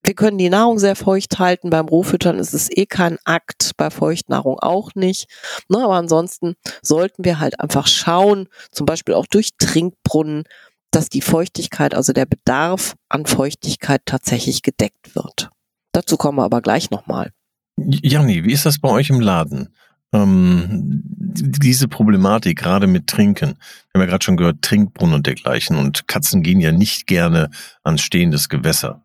[0.05, 1.69] Wir können die Nahrung sehr feucht halten.
[1.69, 5.27] Beim Rohfüttern ist es eh kein Akt, bei Feuchtnahrung auch nicht.
[5.69, 10.43] Na, aber ansonsten sollten wir halt einfach schauen, zum Beispiel auch durch Trinkbrunnen,
[10.91, 15.49] dass die Feuchtigkeit, also der Bedarf an Feuchtigkeit tatsächlich gedeckt wird.
[15.93, 17.31] Dazu kommen wir aber gleich nochmal.
[17.77, 19.73] Janni, wie ist das bei euch im Laden?
[20.13, 21.01] Ähm,
[21.35, 23.49] diese Problematik, gerade mit Trinken.
[23.49, 25.75] Wir haben ja gerade schon gehört, Trinkbrunnen und dergleichen.
[25.77, 27.49] Und Katzen gehen ja nicht gerne
[27.83, 29.03] ans stehendes Gewässer.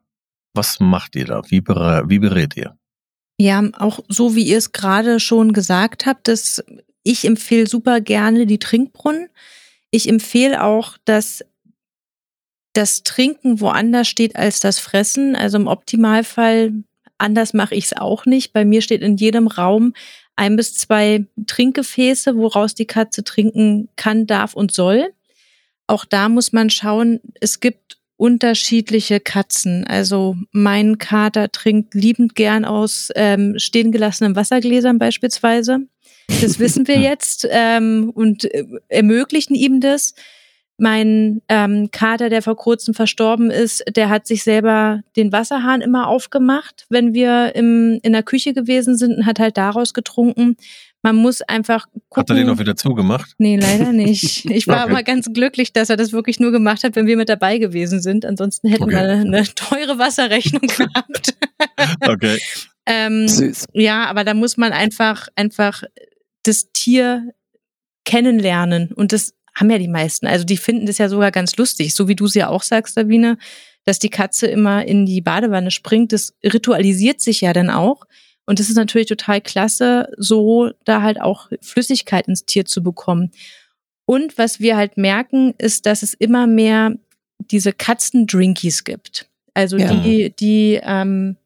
[0.55, 1.43] Was macht ihr da?
[1.49, 2.77] Wie, wie berät ihr?
[3.41, 6.63] Ja, auch so wie ihr es gerade schon gesagt habt, dass
[7.05, 9.29] ich empfehle super gerne die Trinkbrunnen.
[9.91, 11.45] Ich empfehle auch, dass
[12.75, 15.35] das Trinken woanders steht als das Fressen.
[15.37, 16.73] Also im Optimalfall,
[17.17, 18.53] anders mache ich es auch nicht.
[18.53, 19.95] Bei mir steht in jedem Raum
[20.39, 25.09] ein bis zwei Trinkgefäße, woraus die Katze trinken kann, darf und soll.
[25.89, 29.85] Auch da muss man schauen, es gibt unterschiedliche Katzen.
[29.85, 35.81] Also mein Kater trinkt liebend gern aus ähm, stehen gelassenen Wassergläsern beispielsweise.
[36.41, 40.15] Das wissen wir jetzt ähm, und äh, ermöglichen ihm das.
[40.81, 46.07] Mein ähm, Kater, der vor kurzem verstorben ist, der hat sich selber den Wasserhahn immer
[46.07, 50.57] aufgemacht, wenn wir im, in der Küche gewesen sind und hat halt daraus getrunken.
[51.03, 52.23] Man muss einfach gucken.
[52.23, 53.35] Hat er den auch wieder zugemacht?
[53.39, 54.45] Nee, leider nicht.
[54.51, 54.93] Ich war okay.
[54.93, 58.01] aber ganz glücklich, dass er das wirklich nur gemacht hat, wenn wir mit dabei gewesen
[58.01, 58.25] sind.
[58.25, 58.93] Ansonsten hätten okay.
[58.93, 61.35] wir eine, teure Wasserrechnung gehabt.
[62.07, 62.39] okay.
[62.87, 63.67] ähm, Süß.
[63.73, 65.83] Ja, aber da muss man einfach, einfach
[66.45, 67.33] das Tier
[68.05, 68.93] kennenlernen.
[68.93, 70.27] Und das haben ja die meisten.
[70.27, 71.95] Also die finden das ja sogar ganz lustig.
[71.95, 73.39] So wie du es ja auch sagst, Sabine,
[73.85, 76.13] dass die Katze immer in die Badewanne springt.
[76.13, 78.05] Das ritualisiert sich ja dann auch.
[78.47, 83.31] Und das ist natürlich total klasse, so da halt auch Flüssigkeit ins Tier zu bekommen.
[84.07, 86.95] Und was wir halt merken, ist, dass es immer mehr
[87.39, 89.29] diese Katzendrinkies gibt.
[89.55, 89.93] Also ja.
[89.93, 91.37] die, die ähm,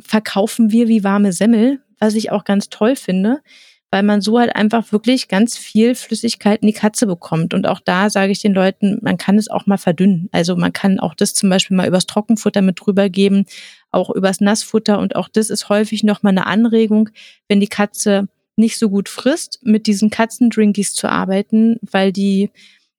[0.00, 3.42] verkaufen wir wie warme Semmel, was ich auch ganz toll finde,
[3.92, 7.54] weil man so halt einfach wirklich ganz viel Flüssigkeit in die Katze bekommt.
[7.54, 10.28] Und auch da sage ich den Leuten, man kann es auch mal verdünnen.
[10.32, 13.46] Also man kann auch das zum Beispiel mal übers Trockenfutter mit drüber geben
[13.92, 14.98] auch übers Nassfutter.
[14.98, 17.10] Und auch das ist häufig nochmal eine Anregung,
[17.48, 22.50] wenn die Katze nicht so gut frisst, mit diesen Katzendrinkies zu arbeiten, weil die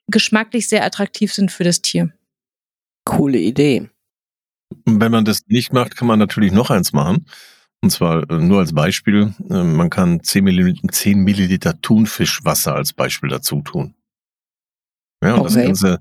[0.08, 2.14] geschmacklich sehr attraktiv sind für das Tier.
[3.06, 3.90] Coole Idee.
[4.86, 7.26] Wenn man das nicht macht, kann man natürlich noch eins machen.
[7.84, 12.94] Und zwar äh, nur als Beispiel, äh, man kann 10 Milliliter, 10 Milliliter Thunfischwasser als
[12.94, 13.94] Beispiel dazu tun.
[15.22, 15.54] Ja, und okay.
[15.54, 16.00] das Ganze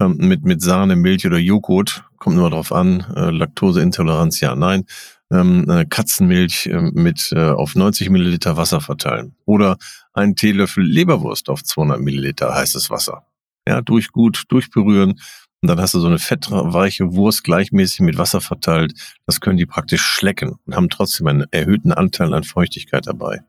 [0.00, 4.84] ähm, mit, mit Sahne, Milch oder Joghurt, kommt nur darauf an, äh, Laktoseintoleranz, ja, nein,
[5.32, 9.76] ähm, äh, Katzenmilch mit auf 90 Milliliter Wasser verteilen oder
[10.12, 13.26] einen Teelöffel Leberwurst auf 200 Milliliter heißes Wasser.
[13.66, 15.18] Ja, durch gut, durchberühren
[15.64, 18.92] und dann hast du so eine fettweiche Wurst gleichmäßig mit Wasser verteilt.
[19.24, 23.40] Das können die praktisch schlecken und haben trotzdem einen erhöhten Anteil an Feuchtigkeit dabei.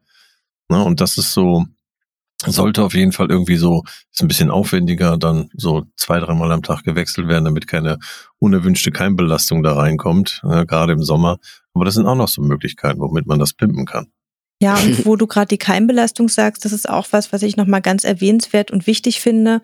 [0.69, 1.65] Na, und das ist so
[2.45, 6.63] sollte auf jeden Fall irgendwie so, ist ein bisschen aufwendiger, dann so zwei, dreimal am
[6.63, 7.99] Tag gewechselt werden, damit keine
[8.39, 11.39] unerwünschte Keimbelastung da reinkommt, äh, gerade im Sommer.
[11.73, 14.07] Aber das sind auch noch so Möglichkeiten, womit man das pimpen kann.
[14.61, 17.81] Ja, und wo du gerade die Keimbelastung sagst, das ist auch was, was ich nochmal
[17.81, 19.61] ganz erwähnenswert und wichtig finde.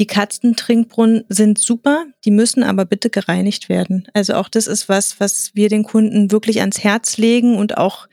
[0.00, 4.08] Die Katzentrinkbrunnen sind super, die müssen aber bitte gereinigt werden.
[4.14, 8.08] Also auch das ist was, was wir den Kunden wirklich ans Herz legen und auch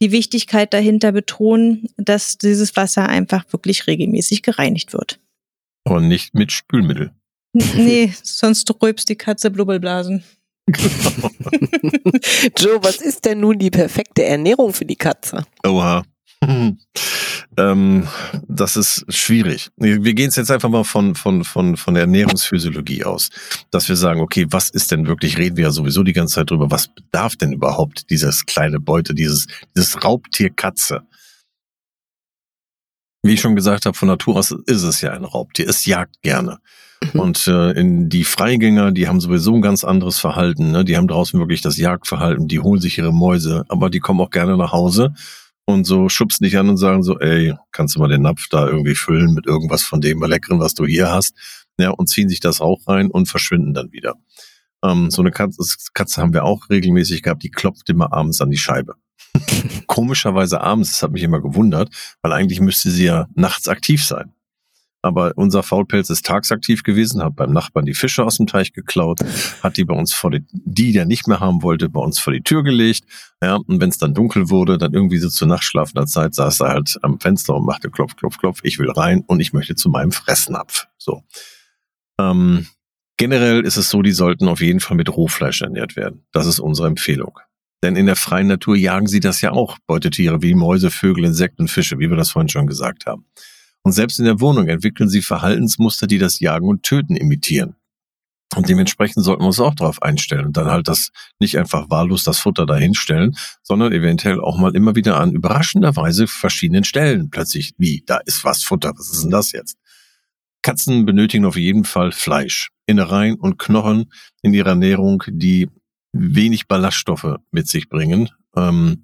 [0.00, 5.20] die Wichtigkeit dahinter betonen, dass dieses Wasser einfach wirklich regelmäßig gereinigt wird.
[5.84, 7.12] Aber nicht mit Spülmittel.
[7.52, 10.24] Nee, sonst rülpst die Katze Blubbelblasen.
[10.66, 11.30] Genau.
[12.58, 15.44] Joe, was ist denn nun die perfekte Ernährung für die Katze?
[15.66, 16.04] Oha.
[17.56, 18.08] ähm,
[18.48, 19.70] das ist schwierig.
[19.76, 23.30] Wir gehen jetzt einfach mal von, von, von, von der Ernährungsphysiologie aus,
[23.70, 26.50] dass wir sagen, okay, was ist denn wirklich, reden wir ja sowieso die ganze Zeit
[26.50, 31.02] drüber, was bedarf denn überhaupt dieses kleine Beute, dieses, dieses Raubtier Katze?
[33.24, 35.68] Wie ich schon gesagt habe, von Natur aus ist es ja ein Raubtier.
[35.68, 36.58] Es jagt gerne.
[37.12, 37.20] Mhm.
[37.20, 40.72] Und äh, in die Freigänger, die haben sowieso ein ganz anderes Verhalten.
[40.72, 40.84] Ne?
[40.84, 44.30] Die haben draußen wirklich das Jagdverhalten, die holen sich ihre Mäuse, aber die kommen auch
[44.30, 45.14] gerne nach Hause
[45.64, 48.66] und so schubsen dich an und sagen so, ey, kannst du mal den Napf da
[48.66, 51.34] irgendwie füllen mit irgendwas von dem Leckeren, was du hier hast?
[51.78, 54.14] Ja, und ziehen sich das auch rein und verschwinden dann wieder.
[54.84, 55.62] Ähm, so eine Katze,
[55.94, 58.96] Katze haben wir auch regelmäßig gehabt, die klopft immer abends an die Scheibe.
[59.86, 64.32] Komischerweise abends, das hat mich immer gewundert, weil eigentlich müsste sie ja nachts aktiv sein.
[65.02, 69.18] Aber unser Faulpelz ist tagsaktiv gewesen, hat beim Nachbarn die Fische aus dem Teich geklaut,
[69.60, 72.32] hat die bei uns vor die, die der nicht mehr haben wollte, bei uns vor
[72.32, 73.04] die Tür gelegt.
[73.42, 76.68] Ja, und wenn es dann dunkel wurde, dann irgendwie so zur nachtschlafender Zeit saß er
[76.68, 79.90] halt am Fenster und machte klopf, klopf, klopf, ich will rein und ich möchte zu
[79.90, 80.86] meinem Fressnapf.
[80.98, 81.24] So.
[82.20, 82.68] Ähm,
[83.16, 86.24] generell ist es so, die sollten auf jeden Fall mit Rohfleisch ernährt werden.
[86.30, 87.40] Das ist unsere Empfehlung.
[87.82, 91.66] Denn in der freien Natur jagen sie das ja auch, Beutetiere wie Mäuse, Vögel, Insekten,
[91.66, 93.26] Fische, wie wir das vorhin schon gesagt haben.
[93.82, 97.76] Und selbst in der Wohnung entwickeln sie Verhaltensmuster, die das Jagen und Töten imitieren.
[98.54, 102.24] Und dementsprechend sollten wir uns auch darauf einstellen und dann halt das nicht einfach wahllos
[102.24, 108.02] das Futter dahinstellen, sondern eventuell auch mal immer wieder an überraschenderweise verschiedenen Stellen plötzlich, wie,
[108.06, 109.78] da ist was Futter, was ist denn das jetzt?
[110.60, 115.68] Katzen benötigen auf jeden Fall Fleisch, Innereien und Knochen in ihrer Ernährung, die
[116.12, 118.28] wenig Ballaststoffe mit sich bringen.
[118.54, 119.02] Ähm,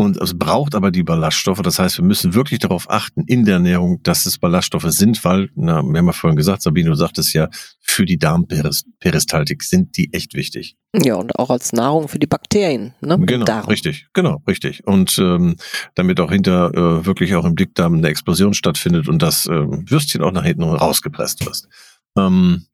[0.00, 1.60] und es braucht aber die Ballaststoffe.
[1.60, 5.50] Das heißt, wir müssen wirklich darauf achten in der Ernährung, dass es Ballaststoffe sind, weil,
[5.56, 7.50] na, wir haben ja vorhin gesagt, Sabine, du sagtest ja,
[7.82, 10.78] für die Darmperistaltik sind die echt wichtig.
[10.96, 12.94] Ja, und auch als Nahrung für die Bakterien.
[13.02, 13.18] Ne?
[13.20, 13.66] Genau, Darm.
[13.66, 14.86] richtig, genau, richtig.
[14.86, 15.56] Und ähm,
[15.96, 20.22] damit auch hinter äh, wirklich auch im Dickdarm eine Explosion stattfindet und das äh, Würstchen
[20.22, 21.68] auch nach hinten rausgepresst wird.
[22.16, 22.64] Ähm,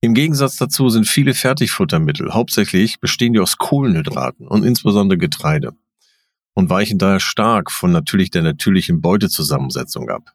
[0.00, 5.72] Im Gegensatz dazu sind viele Fertigfuttermittel, hauptsächlich bestehen die aus Kohlenhydraten und insbesondere Getreide
[6.54, 10.32] und weichen daher stark von natürlich der natürlichen Beutezusammensetzung ab.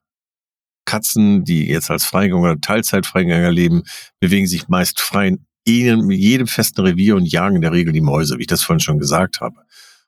[0.85, 3.83] Katzen, die jetzt als Freigänger oder Teilzeitfreigänger leben,
[4.19, 8.37] bewegen sich meist frei in jedem festen Revier und jagen in der Regel die Mäuse,
[8.37, 9.55] wie ich das vorhin schon gesagt habe.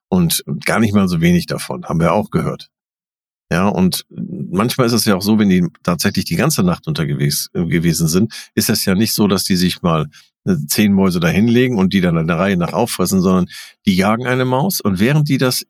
[0.09, 2.69] Und gar nicht mal so wenig davon, haben wir auch gehört.
[3.51, 7.49] Ja, und manchmal ist es ja auch so, wenn die tatsächlich die ganze Nacht unterwegs
[7.53, 10.07] äh, gewesen sind, ist es ja nicht so, dass die sich mal
[10.45, 13.47] äh, zehn Mäuse da hinlegen und die dann in der Reihe nach auffressen, sondern
[13.85, 15.65] die jagen eine Maus und während die das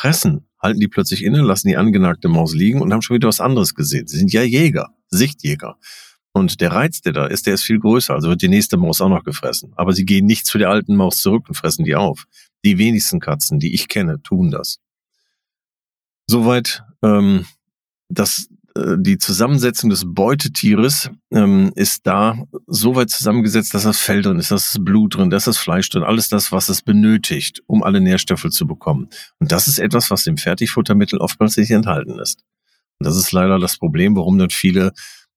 [0.00, 3.40] fressen, halten die plötzlich inne, lassen die angenagte Maus liegen und haben schon wieder was
[3.40, 4.06] anderes gesehen.
[4.06, 5.76] Sie sind ja Jäger, Sichtjäger.
[6.32, 8.14] Und der Reiz, der da ist, der ist viel größer.
[8.14, 9.72] Also wird die nächste Maus auch noch gefressen.
[9.76, 12.24] Aber sie gehen nicht zu der alten Maus zurück und fressen die auf.
[12.64, 14.78] Die wenigsten Katzen, die ich kenne, tun das.
[16.26, 17.46] Soweit ähm,
[18.08, 18.48] das,
[18.98, 24.50] die Zusammensetzung des Beutetieres ähm, ist da so weit zusammengesetzt, dass das Fell drin ist,
[24.50, 28.00] dass das Blut drin, dass das Fleisch drin, alles das, was es benötigt, um alle
[28.00, 29.08] Nährstoffe zu bekommen.
[29.38, 32.42] Und das ist etwas, was im Fertigfuttermittel oftmals nicht enthalten ist.
[32.98, 34.92] Und das ist leider das Problem, warum dann viele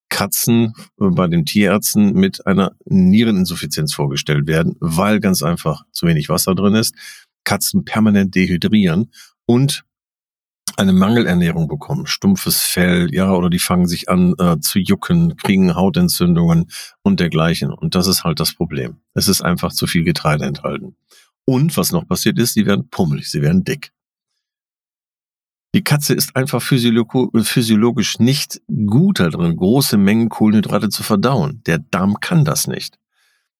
[0.10, 6.29] Katzen äh, bei den Tierärzten mit einer Niereninsuffizienz vorgestellt werden, weil ganz einfach zu wenig
[6.29, 6.93] Wasser drin ist,
[7.43, 9.12] Katzen permanent dehydrieren
[9.45, 9.84] und
[10.77, 15.75] eine Mangelernährung bekommen, stumpfes Fell, ja, oder die fangen sich an äh, zu jucken, kriegen
[15.75, 16.69] Hautentzündungen
[17.01, 17.71] und dergleichen.
[17.71, 18.97] Und das ist halt das Problem.
[19.13, 20.95] Es ist einfach zu viel Getreide enthalten.
[21.45, 23.91] Und was noch passiert ist, sie werden pummelig, sie werden dick.
[25.75, 31.62] Die Katze ist einfach physiologisch nicht gut darin, große Mengen Kohlenhydrate zu verdauen.
[31.65, 32.99] Der Darm kann das nicht.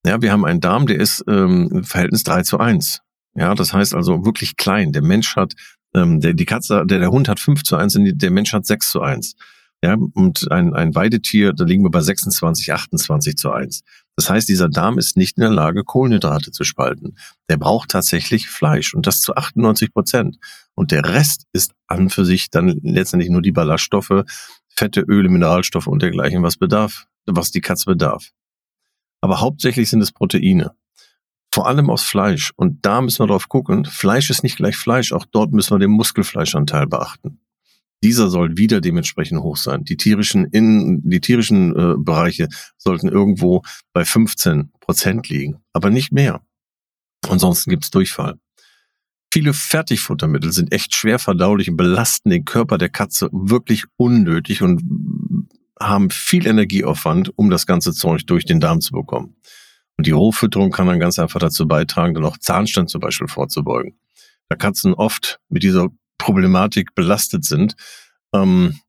[0.06, 3.02] Ja, wir haben einen Darm, der ist ähm, im Verhältnis 3 zu 1.
[3.36, 4.92] Ja, das heißt also wirklich klein.
[4.92, 5.54] Der Mensch hat
[5.96, 8.66] ähm, der, die Katze, der, der Hund hat 5 zu 1 und der Mensch hat
[8.66, 9.36] 6 zu 1.
[9.84, 13.84] Ja, und ein, ein Weidetier, da liegen wir bei 26, 28 zu 1.
[14.16, 17.18] Das heißt, dieser Darm ist nicht in der Lage, Kohlenhydrate zu spalten.
[17.50, 20.38] Der braucht tatsächlich Fleisch und das zu 98 Prozent.
[20.74, 24.24] Und der Rest ist an für sich dann letztendlich nur die Ballaststoffe,
[24.70, 28.30] Fette, Öle, Mineralstoffe und dergleichen, was bedarf, was die Katze bedarf.
[29.20, 30.72] Aber hauptsächlich sind es Proteine.
[31.54, 32.52] Vor allem aus Fleisch.
[32.56, 33.86] Und da müssen wir drauf gucken.
[33.86, 35.14] Fleisch ist nicht gleich Fleisch.
[35.14, 37.42] Auch dort müssen wir den Muskelfleischanteil beachten.
[38.02, 39.84] Dieser soll wieder dementsprechend hoch sein.
[39.84, 43.62] Die tierischen, in, die tierischen äh, Bereiche sollten irgendwo
[43.94, 46.42] bei 15 Prozent liegen, aber nicht mehr.
[47.30, 48.40] Ansonsten gibt's Durchfall.
[49.32, 54.82] Viele Fertigfuttermittel sind echt schwer verdaulich und belasten den Körper der Katze wirklich unnötig und
[55.80, 59.36] haben viel Energieaufwand, um das ganze Zeug durch den Darm zu bekommen.
[59.98, 63.98] Und die Rohfütterung kann dann ganz einfach dazu beitragen, dann auch Zahnstand zum Beispiel vorzubeugen.
[64.50, 67.76] Da Katzen oft mit dieser Problematik belastet sind,
[68.34, 68.80] ähm,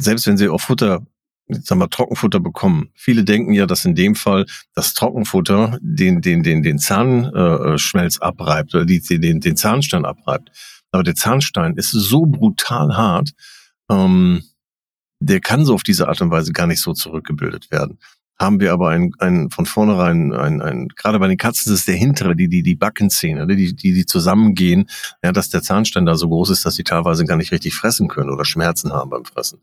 [0.00, 1.06] selbst wenn sie auf Futter,
[1.48, 2.90] sagen wir Trockenfutter bekommen.
[2.94, 8.74] Viele denken ja, dass in dem Fall das Trockenfutter den, den, den, den Zahnschmelz abreibt
[8.74, 10.50] oder die, den, den Zahnstein abreibt.
[10.90, 13.32] Aber der Zahnstein ist so brutal hart,
[13.90, 14.42] ähm,
[15.20, 17.98] der kann so auf diese Art und Weise gar nicht so zurückgebildet werden
[18.40, 21.84] haben wir aber ein, ein von vornherein ein, ein gerade bei den Katzen ist es
[21.84, 24.88] der hintere, die die die Backenzähne, ne, die die die zusammengehen,
[25.22, 28.08] ja, dass der Zahnstein da so groß ist, dass sie teilweise gar nicht richtig fressen
[28.08, 29.60] können oder Schmerzen haben beim Fressen.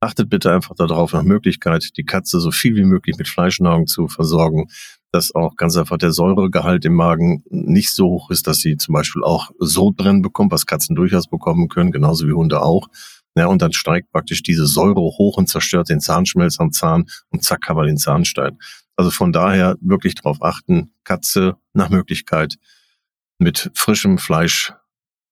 [0.00, 4.08] Achtet bitte einfach darauf nach Möglichkeit, die Katze so viel wie möglich mit Fleischnahrung zu
[4.08, 4.68] versorgen,
[5.12, 8.94] dass auch ganz einfach der Säuregehalt im Magen nicht so hoch ist, dass sie zum
[8.94, 12.88] Beispiel auch Sodbrennen bekommt, was Katzen durchaus bekommen können, genauso wie Hunde auch.
[13.36, 17.42] Ja, und dann steigt praktisch diese Säure hoch und zerstört den Zahnschmelz am Zahn und
[17.42, 18.58] zack haben wir den Zahnstein.
[18.96, 22.56] Also von daher wirklich darauf achten, Katze nach Möglichkeit
[23.38, 24.72] mit frischem Fleisch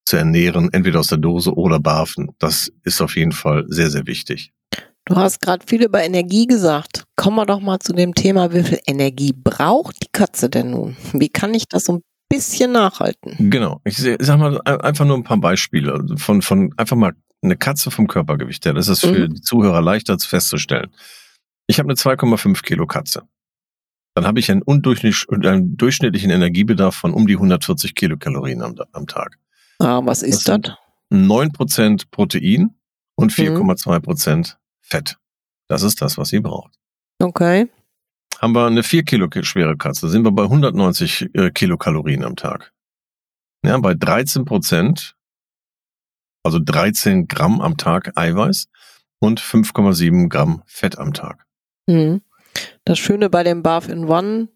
[0.04, 2.30] zu ernähren, entweder aus der Dose oder barfen.
[2.38, 4.52] Das ist auf jeden Fall sehr, sehr wichtig.
[5.04, 7.04] Du hast gerade viel über Energie gesagt.
[7.16, 10.96] Kommen wir doch mal zu dem Thema, wie viel Energie braucht die Katze denn nun?
[11.12, 13.50] Wie kann ich das so ein bisschen nachhalten?
[13.50, 13.80] Genau.
[13.84, 17.12] Ich sag mal einfach nur ein paar Beispiele von, von einfach mal
[17.42, 18.74] eine Katze vom Körpergewicht her.
[18.74, 19.34] Das ist für mhm.
[19.34, 20.94] die Zuhörer leichter festzustellen.
[21.66, 23.22] Ich habe eine 2,5 Kilo Katze.
[24.14, 29.38] Dann habe ich einen, einen, durchschnittlichen Energiebedarf von um die 140 Kilokalorien am, am Tag.
[29.78, 30.60] Ah, was ist das?
[30.60, 30.76] das?
[31.10, 32.74] 9% Protein
[33.14, 34.44] und 4,2% mhm.
[34.80, 35.16] Fett.
[35.68, 36.74] Das ist das, was sie braucht.
[37.18, 37.68] Okay.
[38.40, 42.72] Haben wir eine 4 Kilo schwere Katze, sind wir bei 190 äh, Kilokalorien am Tag.
[43.64, 45.16] Ja, bei 13 Prozent
[46.42, 48.66] also 13 Gramm am Tag Eiweiß
[49.18, 51.44] und 5,7 Gramm Fett am Tag.
[51.86, 52.22] Mhm.
[52.84, 54.48] Das Schöne bei dem Bath in One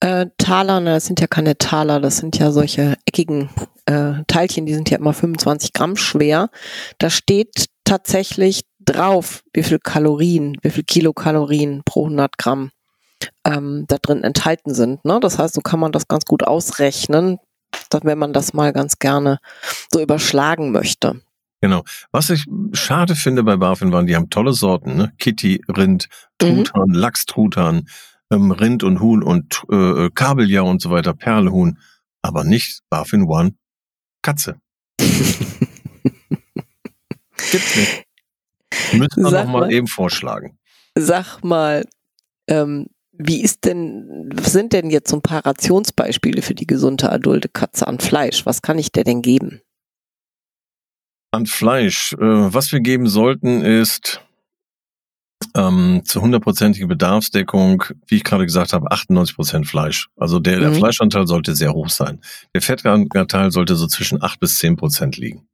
[0.00, 3.50] äh, Taler, ne, das sind ja keine Taler, das sind ja solche eckigen
[3.86, 6.50] äh, Teilchen, die sind ja immer 25 Gramm schwer.
[6.98, 12.70] Da steht tatsächlich drauf, wie viel Kalorien, wie viel Kilokalorien pro 100 Gramm
[13.44, 15.04] ähm, da drin enthalten sind.
[15.04, 15.18] Ne?
[15.20, 17.38] Das heißt, so kann man das ganz gut ausrechnen,
[18.02, 19.38] wenn man das mal ganz gerne
[19.92, 21.20] so überschlagen möchte.
[21.62, 21.82] Genau.
[22.12, 25.12] Was ich schade finde bei BaFin waren, die haben tolle Sorten, ne?
[25.18, 26.08] Kitty, Rind,
[26.42, 26.64] Mhm.
[26.64, 27.88] Truthahn, Lachstruthahn,
[28.30, 31.78] ähm, Rind und Huhn und äh, Kabeljau und so weiter, Perlhuhn,
[32.22, 33.54] aber nicht BaFin One
[34.22, 34.60] Katze.
[37.50, 38.04] Gibt's nicht.
[38.92, 39.72] Müssen wir Sag noch mal mal.
[39.72, 40.58] eben vorschlagen.
[40.98, 41.84] Sag mal,
[42.48, 42.86] ähm,
[43.18, 47.48] wie ist denn, was sind denn jetzt so ein paar Rationsbeispiele für die gesunde adulte
[47.48, 48.46] Katze an Fleisch?
[48.46, 49.60] Was kann ich der denn geben?
[51.32, 52.12] An Fleisch.
[52.14, 54.20] Äh, was wir geben sollten, ist
[55.54, 60.08] ähm, zu hundertprozentiger Bedarfsdeckung, wie ich gerade gesagt habe, 98 Prozent Fleisch.
[60.16, 60.74] Also der, der Mhm.
[60.76, 62.20] Fleischanteil sollte sehr hoch sein.
[62.54, 65.46] Der Fettanteil sollte so zwischen 8 bis 10 Prozent liegen.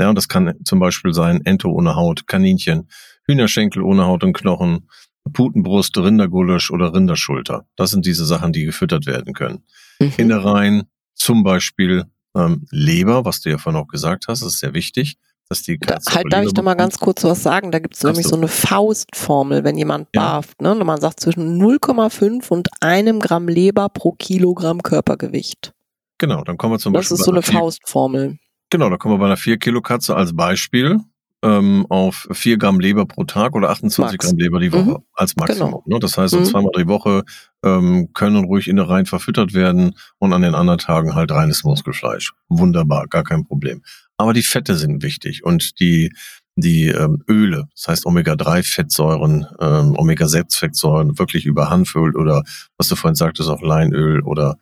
[0.00, 2.88] Ja, und das kann zum Beispiel sein Ento ohne Haut, Kaninchen,
[3.26, 4.88] Hühnerschenkel ohne Haut und Knochen,
[5.32, 7.66] Putenbrust, Rindergulasch oder Rinderschulter.
[7.76, 9.64] Das sind diese Sachen, die gefüttert werden können.
[9.98, 10.12] Mhm.
[10.16, 10.82] Innereien,
[11.14, 12.04] zum Beispiel
[12.36, 15.16] ähm, Leber, was du ja vorhin auch gesagt hast, ist sehr wichtig,
[15.48, 17.70] dass die Da, Katze halt, darf ich da mal ganz kurz was sagen?
[17.70, 20.22] Da gibt es nämlich so eine Faustformel, wenn jemand Ja.
[20.22, 20.60] barft.
[20.60, 20.72] Ne?
[20.72, 25.72] Und man sagt zwischen 0,5 und einem Gramm Leber pro Kilogramm Körpergewicht.
[26.18, 28.38] Genau, dann kommen wir zum Das Beispiel ist so bei eine Faustformel.
[28.70, 30.98] Genau, da kommen wir bei einer 4 Kilo Katze als Beispiel
[31.44, 34.26] ähm, auf 4 Gramm Leber pro Tag oder 28 Max.
[34.26, 35.04] Gramm Leber die Woche Mhm.
[35.12, 35.70] als Maximum.
[35.70, 35.82] Genau.
[35.86, 35.98] Ne?
[36.00, 36.44] Das heißt, so Mhm.
[36.46, 37.22] zweimal die Woche
[37.62, 42.32] ähm, können ruhig Innereien verfüttert werden und an den anderen Tagen halt reines Muskelfleisch.
[42.48, 43.82] Wunderbar, gar kein Problem.
[44.16, 46.12] Aber die Fette sind wichtig und die
[46.56, 52.44] die ähm, Öle, das heißt Omega-3-Fettsäuren, ähm, Omega-6-Fettsäuren, wirklich über Hanföl oder
[52.78, 54.56] was du vorhin sagtest, auch Leinöl oder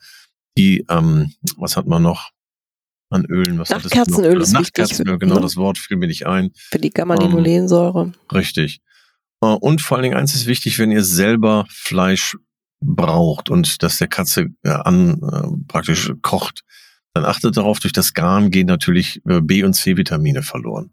[0.57, 2.31] die, ähm, was hat man noch
[3.13, 3.59] an Ölen?
[3.59, 3.71] Was?
[3.71, 5.41] Nachtkerzenöl ist wichtig, Nachtkerzenöl, genau, ne?
[5.41, 6.51] das Wort fiel mir nicht ein.
[6.55, 8.13] Für die Gamma-Linolensäure.
[8.33, 8.81] Richtig.
[9.43, 12.37] Äh, Und vor allen Dingen eins ist wichtig, wenn ihr selber Fleisch
[12.85, 16.63] braucht und das der Katze äh, an äh, praktisch kocht,
[17.15, 20.93] dann achtet darauf, durch das Garen gehen natürlich äh, B- und C-Vitamine verloren.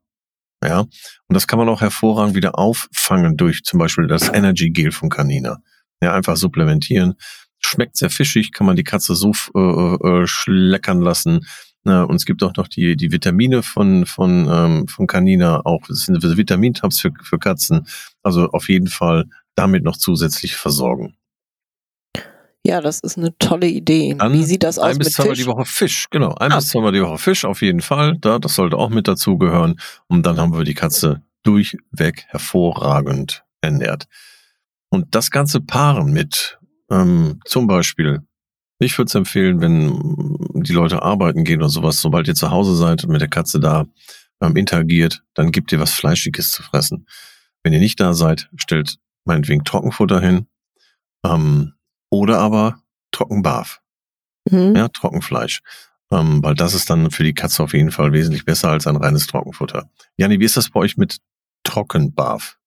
[0.64, 0.90] Ja, und
[1.30, 5.60] das kann man auch hervorragend wieder auffangen durch zum Beispiel das Energy Gel von Canina.
[6.04, 7.16] Ja, einfach supplementieren.
[7.62, 11.46] Schmeckt sehr fischig, kann man die Katze so äh, äh, schleckern lassen.
[11.90, 15.82] Äh, und es gibt auch noch die, die Vitamine von, von, ähm, von Canina, auch
[15.88, 17.88] das sind Vitamintabs für, für Katzen.
[18.24, 19.26] Also auf jeden Fall
[19.56, 21.16] damit noch zusätzlich versorgen.
[22.66, 24.16] Ja, das ist eine tolle Idee.
[24.18, 25.44] Dann Wie sieht das aus Ein bis zweimal Fisch?
[25.46, 26.34] die Woche Fisch, genau.
[26.36, 26.58] Ein Ah.
[26.58, 28.18] bis zweimal die Woche Fisch auf jeden Fall.
[28.20, 29.80] Da, das sollte auch mit dazugehören.
[30.08, 34.08] Und dann haben wir die Katze durchweg hervorragend ernährt.
[34.90, 36.60] Und das Ganze paaren mit
[36.92, 38.22] ähm, zum Beispiel,
[38.80, 42.76] ich würde es empfehlen, wenn die Leute arbeiten gehen oder sowas, sobald ihr zu Hause
[42.76, 43.86] seid und mit der Katze da
[44.42, 47.08] ähm, interagiert, dann gebt ihr was Fleischiges zu fressen.
[47.64, 50.48] Wenn ihr nicht da seid, stellt meinetwegen Trockenfutter hin
[51.26, 51.74] ähm,
[52.10, 53.82] oder aber Trockenbarf
[54.52, 54.76] Mhm.
[54.76, 55.62] ja, Trockenfleisch.
[56.12, 58.96] Ähm, weil das ist dann für die Katze auf jeden Fall wesentlich besser als ein
[58.96, 59.90] reines Trockenfutter.
[60.18, 61.18] Jani, wie ist das bei euch mit
[61.64, 62.58] Trockenbarf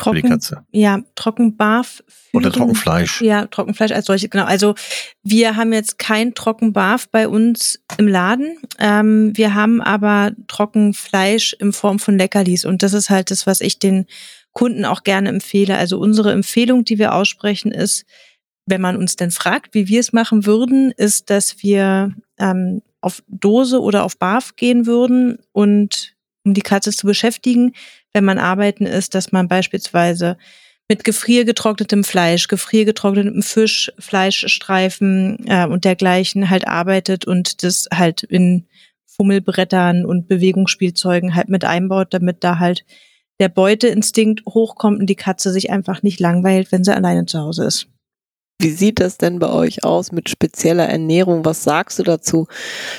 [0.00, 0.64] für die Trocken, Katze?
[0.72, 2.02] ja, Trockenbarf.
[2.32, 3.22] Oder Trockenfleisch?
[3.22, 4.44] Ja, Trockenfleisch als solches, genau.
[4.44, 4.74] Also
[5.22, 8.58] wir haben jetzt kein Trockenbarf bei uns im Laden.
[8.78, 12.64] Ähm, wir haben aber Trockenfleisch in Form von Leckerlis.
[12.64, 14.06] Und das ist halt das, was ich den
[14.52, 15.76] Kunden auch gerne empfehle.
[15.76, 18.04] Also unsere Empfehlung, die wir aussprechen, ist,
[18.66, 23.22] wenn man uns denn fragt, wie wir es machen würden, ist, dass wir ähm, auf
[23.26, 27.72] Dose oder auf Barf gehen würden und um die Katze zu beschäftigen,
[28.12, 30.36] wenn man arbeiten ist, dass man beispielsweise
[30.88, 38.66] mit gefriergetrocknetem Fleisch, gefriergetrocknetem Fisch, Fleischstreifen äh, und dergleichen halt arbeitet und das halt in
[39.06, 42.84] Fummelbrettern und Bewegungsspielzeugen halt mit einbaut, damit da halt
[43.38, 47.64] der Beuteinstinkt hochkommt und die Katze sich einfach nicht langweilt, wenn sie alleine zu Hause
[47.64, 47.86] ist.
[48.62, 51.46] Wie sieht das denn bei euch aus mit spezieller Ernährung?
[51.46, 52.46] Was sagst du dazu?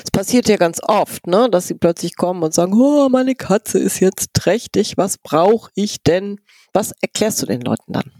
[0.02, 3.78] Es passiert ja ganz oft, ne, dass sie plötzlich kommen und sagen, oh, meine Katze
[3.78, 6.40] ist jetzt trächtig, was brauche ich denn?
[6.72, 8.10] Was erklärst du den Leuten dann?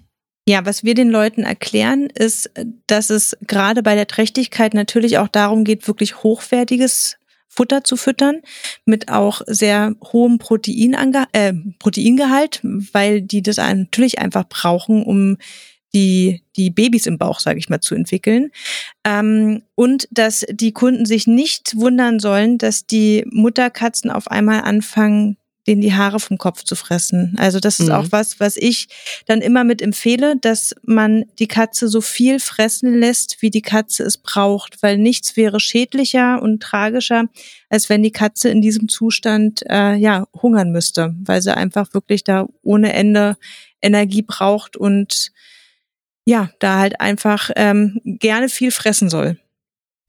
[0.47, 2.49] Ja, was wir den Leuten erklären, ist,
[2.87, 7.17] dass es gerade bei der Trächtigkeit natürlich auch darum geht, wirklich hochwertiges
[7.49, 8.41] Futter zu füttern,
[8.85, 15.39] mit auch sehr hohem Proteinange äh, Proteingehalt, weil die das natürlich einfach brauchen, um
[15.95, 18.51] die, die Babys im Bauch, sage ich mal, zu entwickeln.
[19.05, 25.37] Ähm, und dass die Kunden sich nicht wundern sollen, dass die Mutterkatzen auf einmal anfangen,
[25.69, 27.37] denen die Haare vom Kopf zu fressen.
[27.39, 27.95] Also das ist Mhm.
[27.95, 28.89] auch was, was ich
[29.27, 34.03] dann immer mit empfehle, dass man die Katze so viel fressen lässt, wie die Katze
[34.03, 37.27] es braucht, weil nichts wäre schädlicher und tragischer,
[37.69, 42.25] als wenn die Katze in diesem Zustand äh, ja hungern müsste, weil sie einfach wirklich
[42.25, 43.37] da ohne Ende
[43.81, 45.31] Energie braucht und
[46.25, 49.39] ja, da halt einfach ähm, gerne viel fressen soll.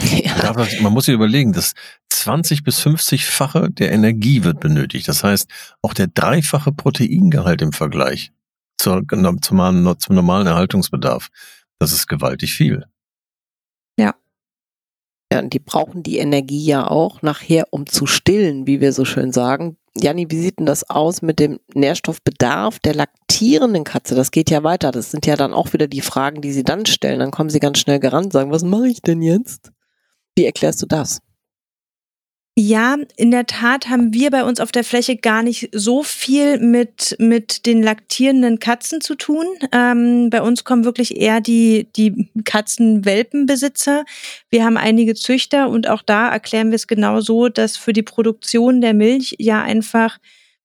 [0.02, 0.54] Ja.
[0.82, 1.74] Man muss sich überlegen, dass
[2.10, 5.08] 20 bis 50-fache der Energie wird benötigt.
[5.08, 5.50] Das heißt,
[5.82, 8.32] auch der dreifache Proteingehalt im Vergleich
[8.78, 9.04] zur,
[9.42, 11.30] zum, zum normalen Erhaltungsbedarf.
[11.80, 12.86] Das ist gewaltig viel.
[15.34, 15.40] Ja.
[15.40, 19.32] Und die brauchen die Energie ja auch nachher, um zu stillen, wie wir so schön
[19.32, 19.78] sagen.
[19.96, 24.16] Janni, wie sieht denn das aus mit dem Nährstoffbedarf der laktierenden Katze?
[24.16, 24.92] Das geht ja weiter.
[24.92, 27.20] Das sind ja dann auch wieder die Fragen, die sie dann stellen.
[27.20, 29.72] Dann kommen sie ganz schnell gerannt und sagen, was mache ich denn jetzt?
[30.36, 31.20] Wie erklärst du das?
[32.56, 36.60] Ja, in der Tat haben wir bei uns auf der Fläche gar nicht so viel
[36.60, 39.46] mit, mit den laktierenden Katzen zu tun.
[39.72, 44.06] Ähm, bei uns kommen wirklich eher die, die Katzenwelpenbesitzer.
[44.52, 48.04] Wir haben einige Züchter und auch da erklären wir es genau so, dass für die
[48.04, 50.20] Produktion der Milch ja einfach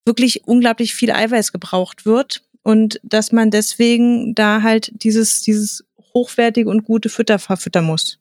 [0.05, 5.83] wirklich unglaublich viel Eiweiß gebraucht wird und dass man deswegen da halt dieses, dieses
[6.13, 8.19] hochwertige und gute Futter verfüttern muss.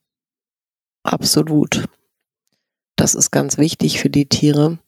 [1.02, 1.84] Absolut.
[2.98, 4.78] Das ist ganz wichtig für die Tiere.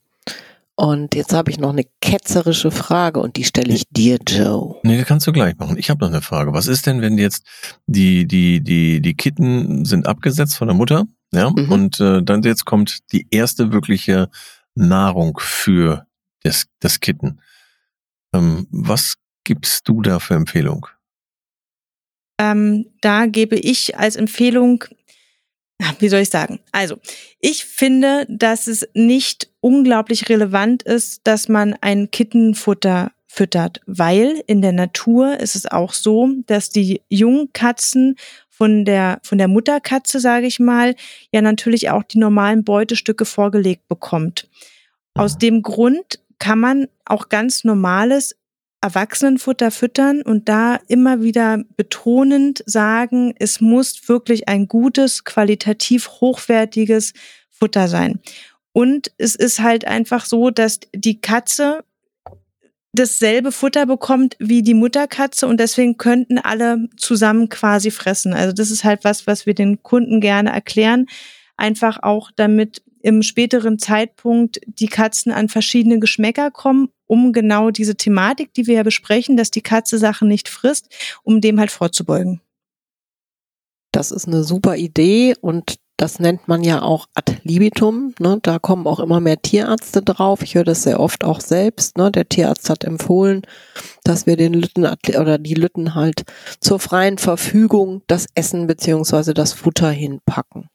[0.74, 4.80] Und jetzt habe ich noch eine ketzerische Frage und die stelle ich dir, Joe.
[4.82, 5.78] Nee, das kannst du gleich machen.
[5.78, 6.52] Ich habe noch eine Frage.
[6.52, 7.46] Was ist denn, wenn jetzt
[7.86, 11.70] die, die, die, die Kitten sind abgesetzt von der Mutter, ja, mhm.
[11.70, 14.28] und äh, dann jetzt kommt die erste wirkliche
[14.74, 16.06] Nahrung für
[16.42, 17.40] das, das Kitten.
[18.34, 20.86] Ähm, was gibst du da für Empfehlung?
[22.40, 24.84] Ähm, da gebe ich als Empfehlung
[25.98, 26.60] wie soll ich sagen?
[26.72, 26.96] Also,
[27.40, 34.60] ich finde, dass es nicht unglaublich relevant ist, dass man ein Kittenfutter füttert, weil in
[34.60, 38.16] der Natur ist es auch so, dass die Jungkatzen
[38.48, 40.96] von der, von der Mutterkatze, sage ich mal,
[41.32, 44.48] ja natürlich auch die normalen Beutestücke vorgelegt bekommt.
[45.14, 48.36] Aus dem Grund kann man auch ganz normales
[48.82, 57.12] Erwachsenenfutter füttern und da immer wieder betonend sagen, es muss wirklich ein gutes, qualitativ hochwertiges
[57.50, 58.20] Futter sein.
[58.72, 61.84] Und es ist halt einfach so, dass die Katze
[62.92, 68.32] dasselbe Futter bekommt wie die Mutterkatze und deswegen könnten alle zusammen quasi fressen.
[68.32, 71.06] Also das ist halt was, was wir den Kunden gerne erklären.
[71.56, 77.96] Einfach auch damit im späteren Zeitpunkt die Katzen an verschiedene Geschmäcker kommen, um genau diese
[77.96, 80.88] Thematik, die wir ja besprechen, dass die Katze Sachen nicht frisst,
[81.24, 82.40] um dem halt vorzubeugen.
[83.90, 88.14] Das ist eine super Idee und das nennt man ja auch ad libitum.
[88.20, 88.38] Ne?
[88.40, 90.42] Da kommen auch immer mehr Tierärzte drauf.
[90.42, 91.98] Ich höre das sehr oft auch selbst.
[91.98, 92.12] Ne?
[92.12, 93.42] Der Tierarzt hat empfohlen,
[94.04, 96.22] dass wir den Lütten oder die Lütten halt
[96.60, 100.68] zur freien Verfügung das Essen beziehungsweise das Futter hinpacken.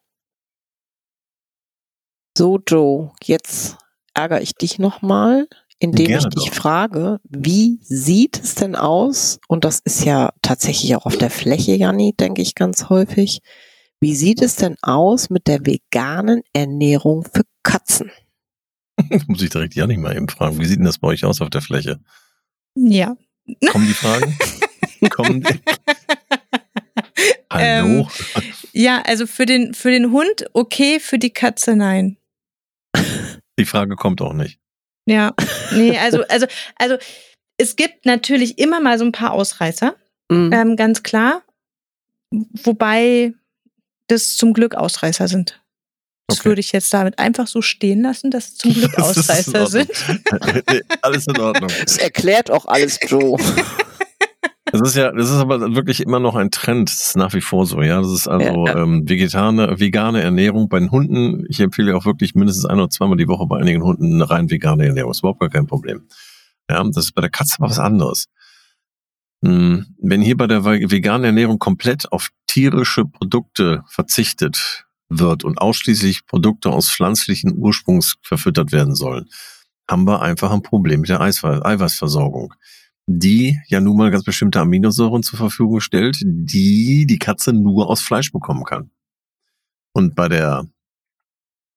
[2.38, 3.78] So, Joe, jetzt
[4.16, 5.48] ärgere ich dich nochmal,
[5.80, 6.56] indem Gerne ich dich doch.
[6.56, 9.40] frage, wie sieht es denn aus?
[9.48, 13.42] Und das ist ja tatsächlich auch auf der Fläche, Janni, denke ich ganz häufig.
[14.00, 18.12] Wie sieht es denn aus mit der veganen Ernährung für Katzen?
[19.28, 20.60] Muss ich direkt Janni mal eben fragen.
[20.60, 22.00] Wie sieht denn das bei euch aus auf der Fläche?
[22.76, 23.16] Ja.
[23.68, 24.38] Kommen die Fragen?
[25.10, 25.60] Kommen die?
[27.52, 28.02] Hallo?
[28.02, 28.08] Ähm,
[28.74, 32.18] ja, also für den, für den Hund okay, für die Katze nein.
[33.58, 34.60] Die Frage kommt auch nicht.
[35.06, 35.34] Ja,
[35.72, 36.48] nee, also, also,
[36.78, 36.98] also
[37.58, 39.96] es gibt natürlich immer mal so ein paar Ausreißer,
[40.30, 40.52] mhm.
[40.52, 41.44] ähm, ganz klar.
[42.32, 43.34] Wobei
[44.08, 45.62] das zum Glück Ausreißer sind.
[46.28, 46.50] Das okay.
[46.50, 49.92] würde ich jetzt damit einfach so stehen lassen, dass es zum Glück Ausreißer sind.
[51.02, 51.72] alles in Ordnung.
[51.84, 53.38] Das erklärt auch alles, Joe.
[54.80, 56.90] Das ist ja, das ist aber wirklich immer noch ein Trend.
[56.90, 58.02] Das ist nach wie vor so, ja.
[58.02, 58.76] Das ist also ja.
[58.76, 61.46] Ähm, vegetane, vegane Ernährung bei den Hunden.
[61.50, 64.50] Ich empfehle auch wirklich mindestens ein oder zweimal die Woche bei einigen Hunden eine rein
[64.50, 65.12] vegane Ernährung.
[65.12, 66.04] Das ist überhaupt gar kein Problem.
[66.70, 68.26] Ja, das ist bei der Katze aber was anderes.
[69.44, 76.26] Hm, wenn hier bei der veganen Ernährung komplett auf tierische Produkte verzichtet wird und ausschließlich
[76.26, 79.30] Produkte aus pflanzlichen Ursprungs verfüttert werden sollen,
[79.90, 82.54] haben wir einfach ein Problem mit der Eiweißversorgung
[83.08, 88.02] die ja nun mal ganz bestimmte Aminosäuren zur Verfügung stellt, die die Katze nur aus
[88.02, 88.90] Fleisch bekommen kann.
[89.94, 90.68] Und bei der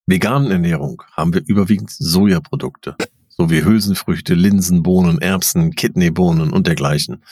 [0.06, 2.96] veganen Ernährung haben wir überwiegend Sojaprodukte,
[3.28, 7.22] so wie Hülsenfrüchte, Linsen, Bohnen, Erbsen, Kidneybohnen und dergleichen.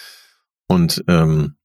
[0.69, 1.57] Und ähm,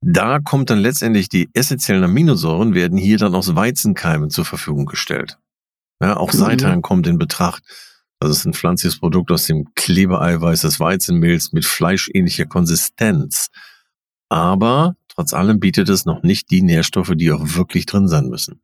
[0.00, 5.38] da kommt dann letztendlich die essentiellen Aminosäuren werden hier dann aus Weizenkeimen zur Verfügung gestellt.
[6.00, 6.38] Ja, auch mhm.
[6.38, 7.62] Seitan kommt in Betracht.
[8.20, 13.48] Das ist ein pflanzliches Produkt aus dem Klebeeiweiß des Weizenmehls mit fleischähnlicher Konsistenz.
[14.28, 18.60] Aber trotz allem bietet es noch nicht die Nährstoffe, die auch wirklich drin sein müssen.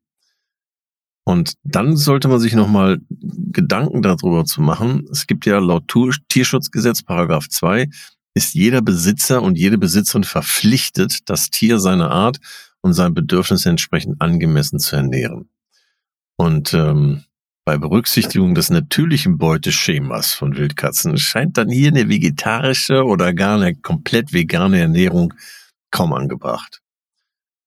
[1.25, 5.07] Und dann sollte man sich nochmal Gedanken darüber zu machen.
[5.13, 5.85] Es gibt ja laut
[6.29, 7.89] Tierschutzgesetz, Paragraph 2,
[8.35, 12.39] ist jeder Besitzer und jede Besitzerin verpflichtet, das Tier seiner Art
[12.81, 15.51] und sein Bedürfnis entsprechend angemessen zu ernähren.
[16.37, 17.25] Und ähm,
[17.65, 23.75] bei Berücksichtigung des natürlichen Beuteschemas von Wildkatzen scheint dann hier eine vegetarische oder gar eine
[23.75, 25.35] komplett vegane Ernährung
[25.91, 26.81] kaum angebracht.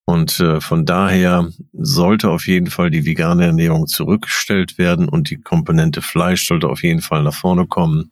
[0.06, 5.38] Und äh, von daher sollte auf jeden Fall die vegane Ernährung zurückgestellt werden und die
[5.38, 8.10] Komponente Fleisch sollte auf jeden Fall nach vorne kommen.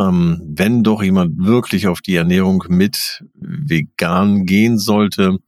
[0.00, 5.38] Ähm, wenn doch jemand wirklich auf die Ernährung mit vegan gehen sollte,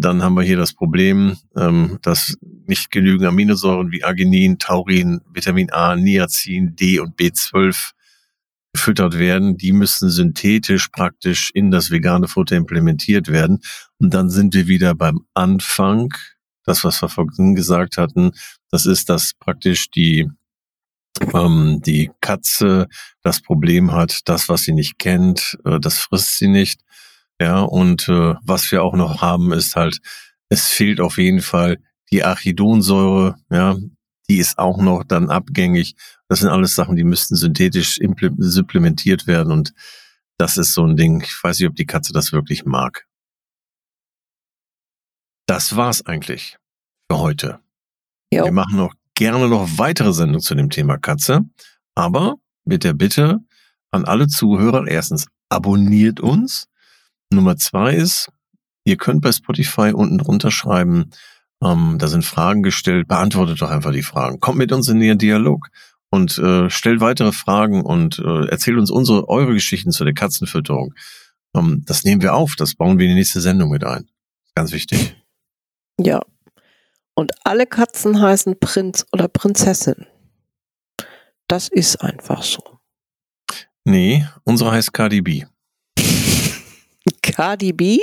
[0.00, 2.36] dann haben wir hier das Problem, ähm, dass
[2.66, 7.92] nicht genügend Aminosäuren wie Arginin, Taurin, Vitamin A, Niacin, D und B12
[8.72, 9.56] gefüttert werden.
[9.56, 13.60] Die müssen synthetisch praktisch in das vegane Futter implementiert werden.
[13.98, 16.12] Und dann sind wir wieder beim Anfang.
[16.64, 18.32] Das, was wir vorhin gesagt hatten,
[18.70, 20.28] das ist, dass praktisch die
[21.32, 22.88] ähm, die Katze
[23.22, 26.80] das Problem hat, das, was sie nicht kennt, äh, das frisst sie nicht.
[27.44, 30.00] Ja, und äh, was wir auch noch haben, ist halt,
[30.48, 31.76] es fehlt auf jeden Fall
[32.10, 33.76] die Archidonsäure, ja,
[34.30, 35.94] die ist auch noch dann abgängig.
[36.26, 38.00] Das sind alles Sachen, die müssten synthetisch
[38.38, 39.74] supplementiert werden und
[40.38, 41.20] das ist so ein Ding.
[41.20, 43.06] Ich weiß nicht, ob die Katze das wirklich mag.
[45.46, 46.56] Das war's eigentlich
[47.10, 47.60] für heute.
[48.32, 48.46] Jo.
[48.46, 51.42] Wir machen noch gerne noch weitere Sendungen zu dem Thema Katze,
[51.94, 53.40] aber mit der Bitte
[53.90, 56.70] an alle Zuhörer, erstens abonniert uns,
[57.30, 58.28] Nummer zwei ist,
[58.84, 61.10] ihr könnt bei Spotify unten drunter schreiben,
[61.62, 64.40] ähm, da sind Fragen gestellt, beantwortet doch einfach die Fragen.
[64.40, 65.68] Kommt mit uns in den Dialog
[66.10, 70.94] und äh, stellt weitere Fragen und äh, erzählt uns unsere eure Geschichten zu der Katzenfütterung.
[71.56, 74.08] Ähm, das nehmen wir auf, das bauen wir in die nächste Sendung mit ein.
[74.54, 75.16] Ganz wichtig.
[75.98, 76.20] Ja.
[77.14, 80.06] Und alle Katzen heißen Prinz oder Prinzessin.
[81.48, 82.62] Das ist einfach so.
[83.84, 85.46] Nee, unsere heißt KDB.
[87.32, 87.98] Cardi B?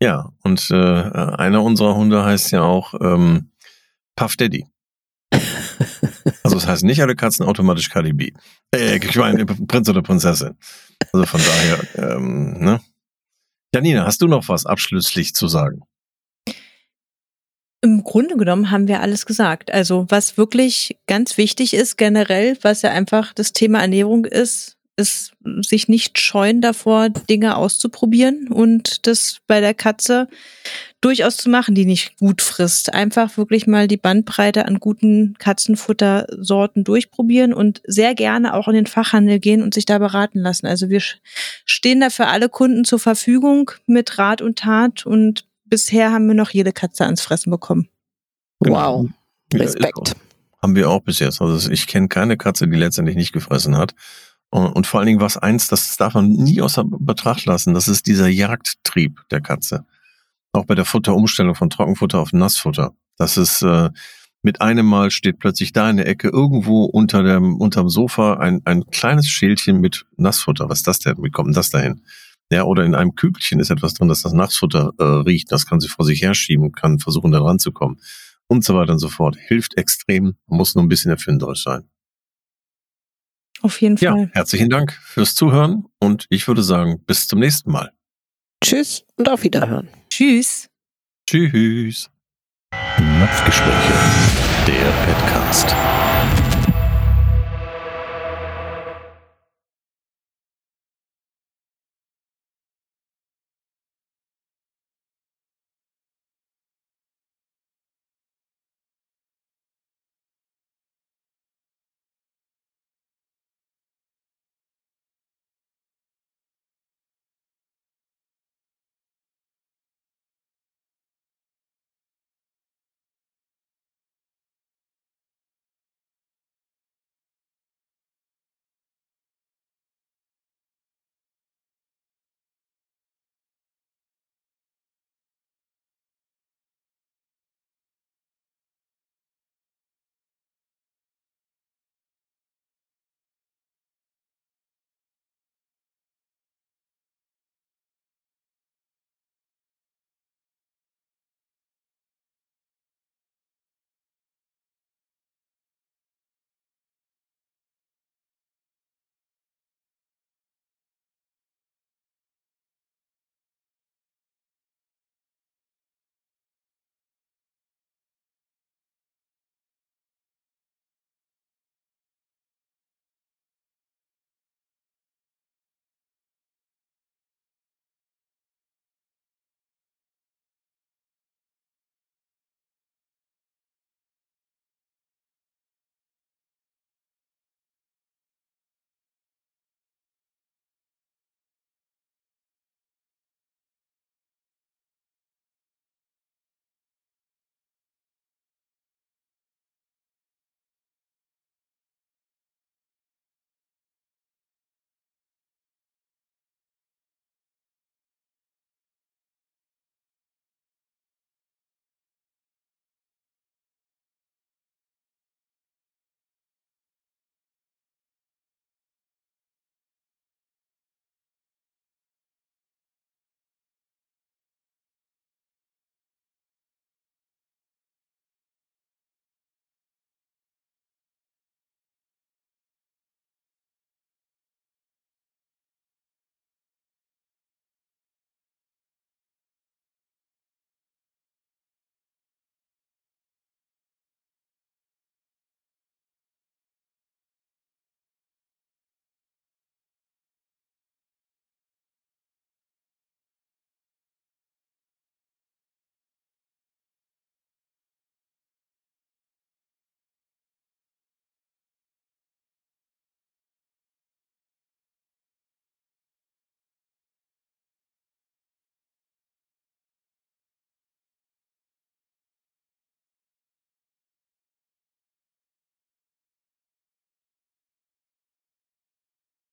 [0.00, 3.50] Ja, und äh, einer unserer Hunde heißt ja auch ähm,
[4.16, 4.66] Puff Daddy.
[6.42, 8.32] also das heißt nicht alle Katzen automatisch Cardi B.
[8.74, 10.56] Äh, ich meine Prinz oder Prinzessin.
[11.12, 12.80] Also von daher, ähm, ne?
[13.74, 15.82] Janina, hast du noch was abschließlich zu sagen?
[17.82, 19.70] Im Grunde genommen haben wir alles gesagt.
[19.70, 25.32] Also was wirklich ganz wichtig ist generell, was ja einfach das Thema Ernährung ist, ist
[25.62, 30.28] sich nicht scheuen davor, Dinge auszuprobieren und das bei der Katze
[31.00, 32.92] durchaus zu machen, die nicht gut frisst.
[32.92, 38.86] Einfach wirklich mal die Bandbreite an guten Katzenfuttersorten durchprobieren und sehr gerne auch in den
[38.86, 40.66] Fachhandel gehen und sich da beraten lassen.
[40.66, 41.00] Also wir
[41.64, 46.34] stehen da für alle Kunden zur Verfügung mit Rat und Tat und bisher haben wir
[46.34, 47.88] noch jede Katze ans Fressen bekommen.
[48.58, 49.08] Wow.
[49.54, 50.08] Respekt.
[50.08, 50.14] Ja,
[50.60, 51.40] haben wir auch bis jetzt.
[51.40, 53.94] Also ich kenne keine Katze, die letztendlich nicht gefressen hat.
[54.50, 58.06] Und vor allen Dingen was eins, das darf man nie außer Betracht lassen, das ist
[58.06, 59.84] dieser Jagdtrieb der Katze.
[60.52, 62.94] Auch bei der Futterumstellung von Trockenfutter auf Nassfutter.
[63.18, 63.90] Das ist äh,
[64.42, 68.62] mit einem Mal steht plötzlich da in der Ecke irgendwo unter dem unterm Sofa ein,
[68.64, 70.68] ein kleines Schälchen mit Nassfutter.
[70.68, 71.16] Was ist das denn?
[71.18, 72.02] Wie kommt denn das dahin?
[72.50, 75.52] Ja, oder in einem Kügelchen ist etwas drin, dass das Nassfutter äh, riecht.
[75.52, 78.00] Das kann sie vor sich herschieben, kann versuchen, da dran zu kommen.
[78.46, 79.36] Und so weiter und so fort.
[79.36, 81.90] Hilft extrem, muss nur ein bisschen erfinderisch sein.
[83.62, 84.06] Auf jeden Fall.
[84.06, 87.92] Ja, herzlichen Dank fürs Zuhören und ich würde sagen, bis zum nächsten Mal.
[88.62, 89.88] Tschüss und auf Wiederhören.
[90.10, 90.68] Tschüss.
[91.28, 92.10] Tschüss.
[92.98, 93.92] Napfgespräche,
[94.66, 95.74] der Podcast.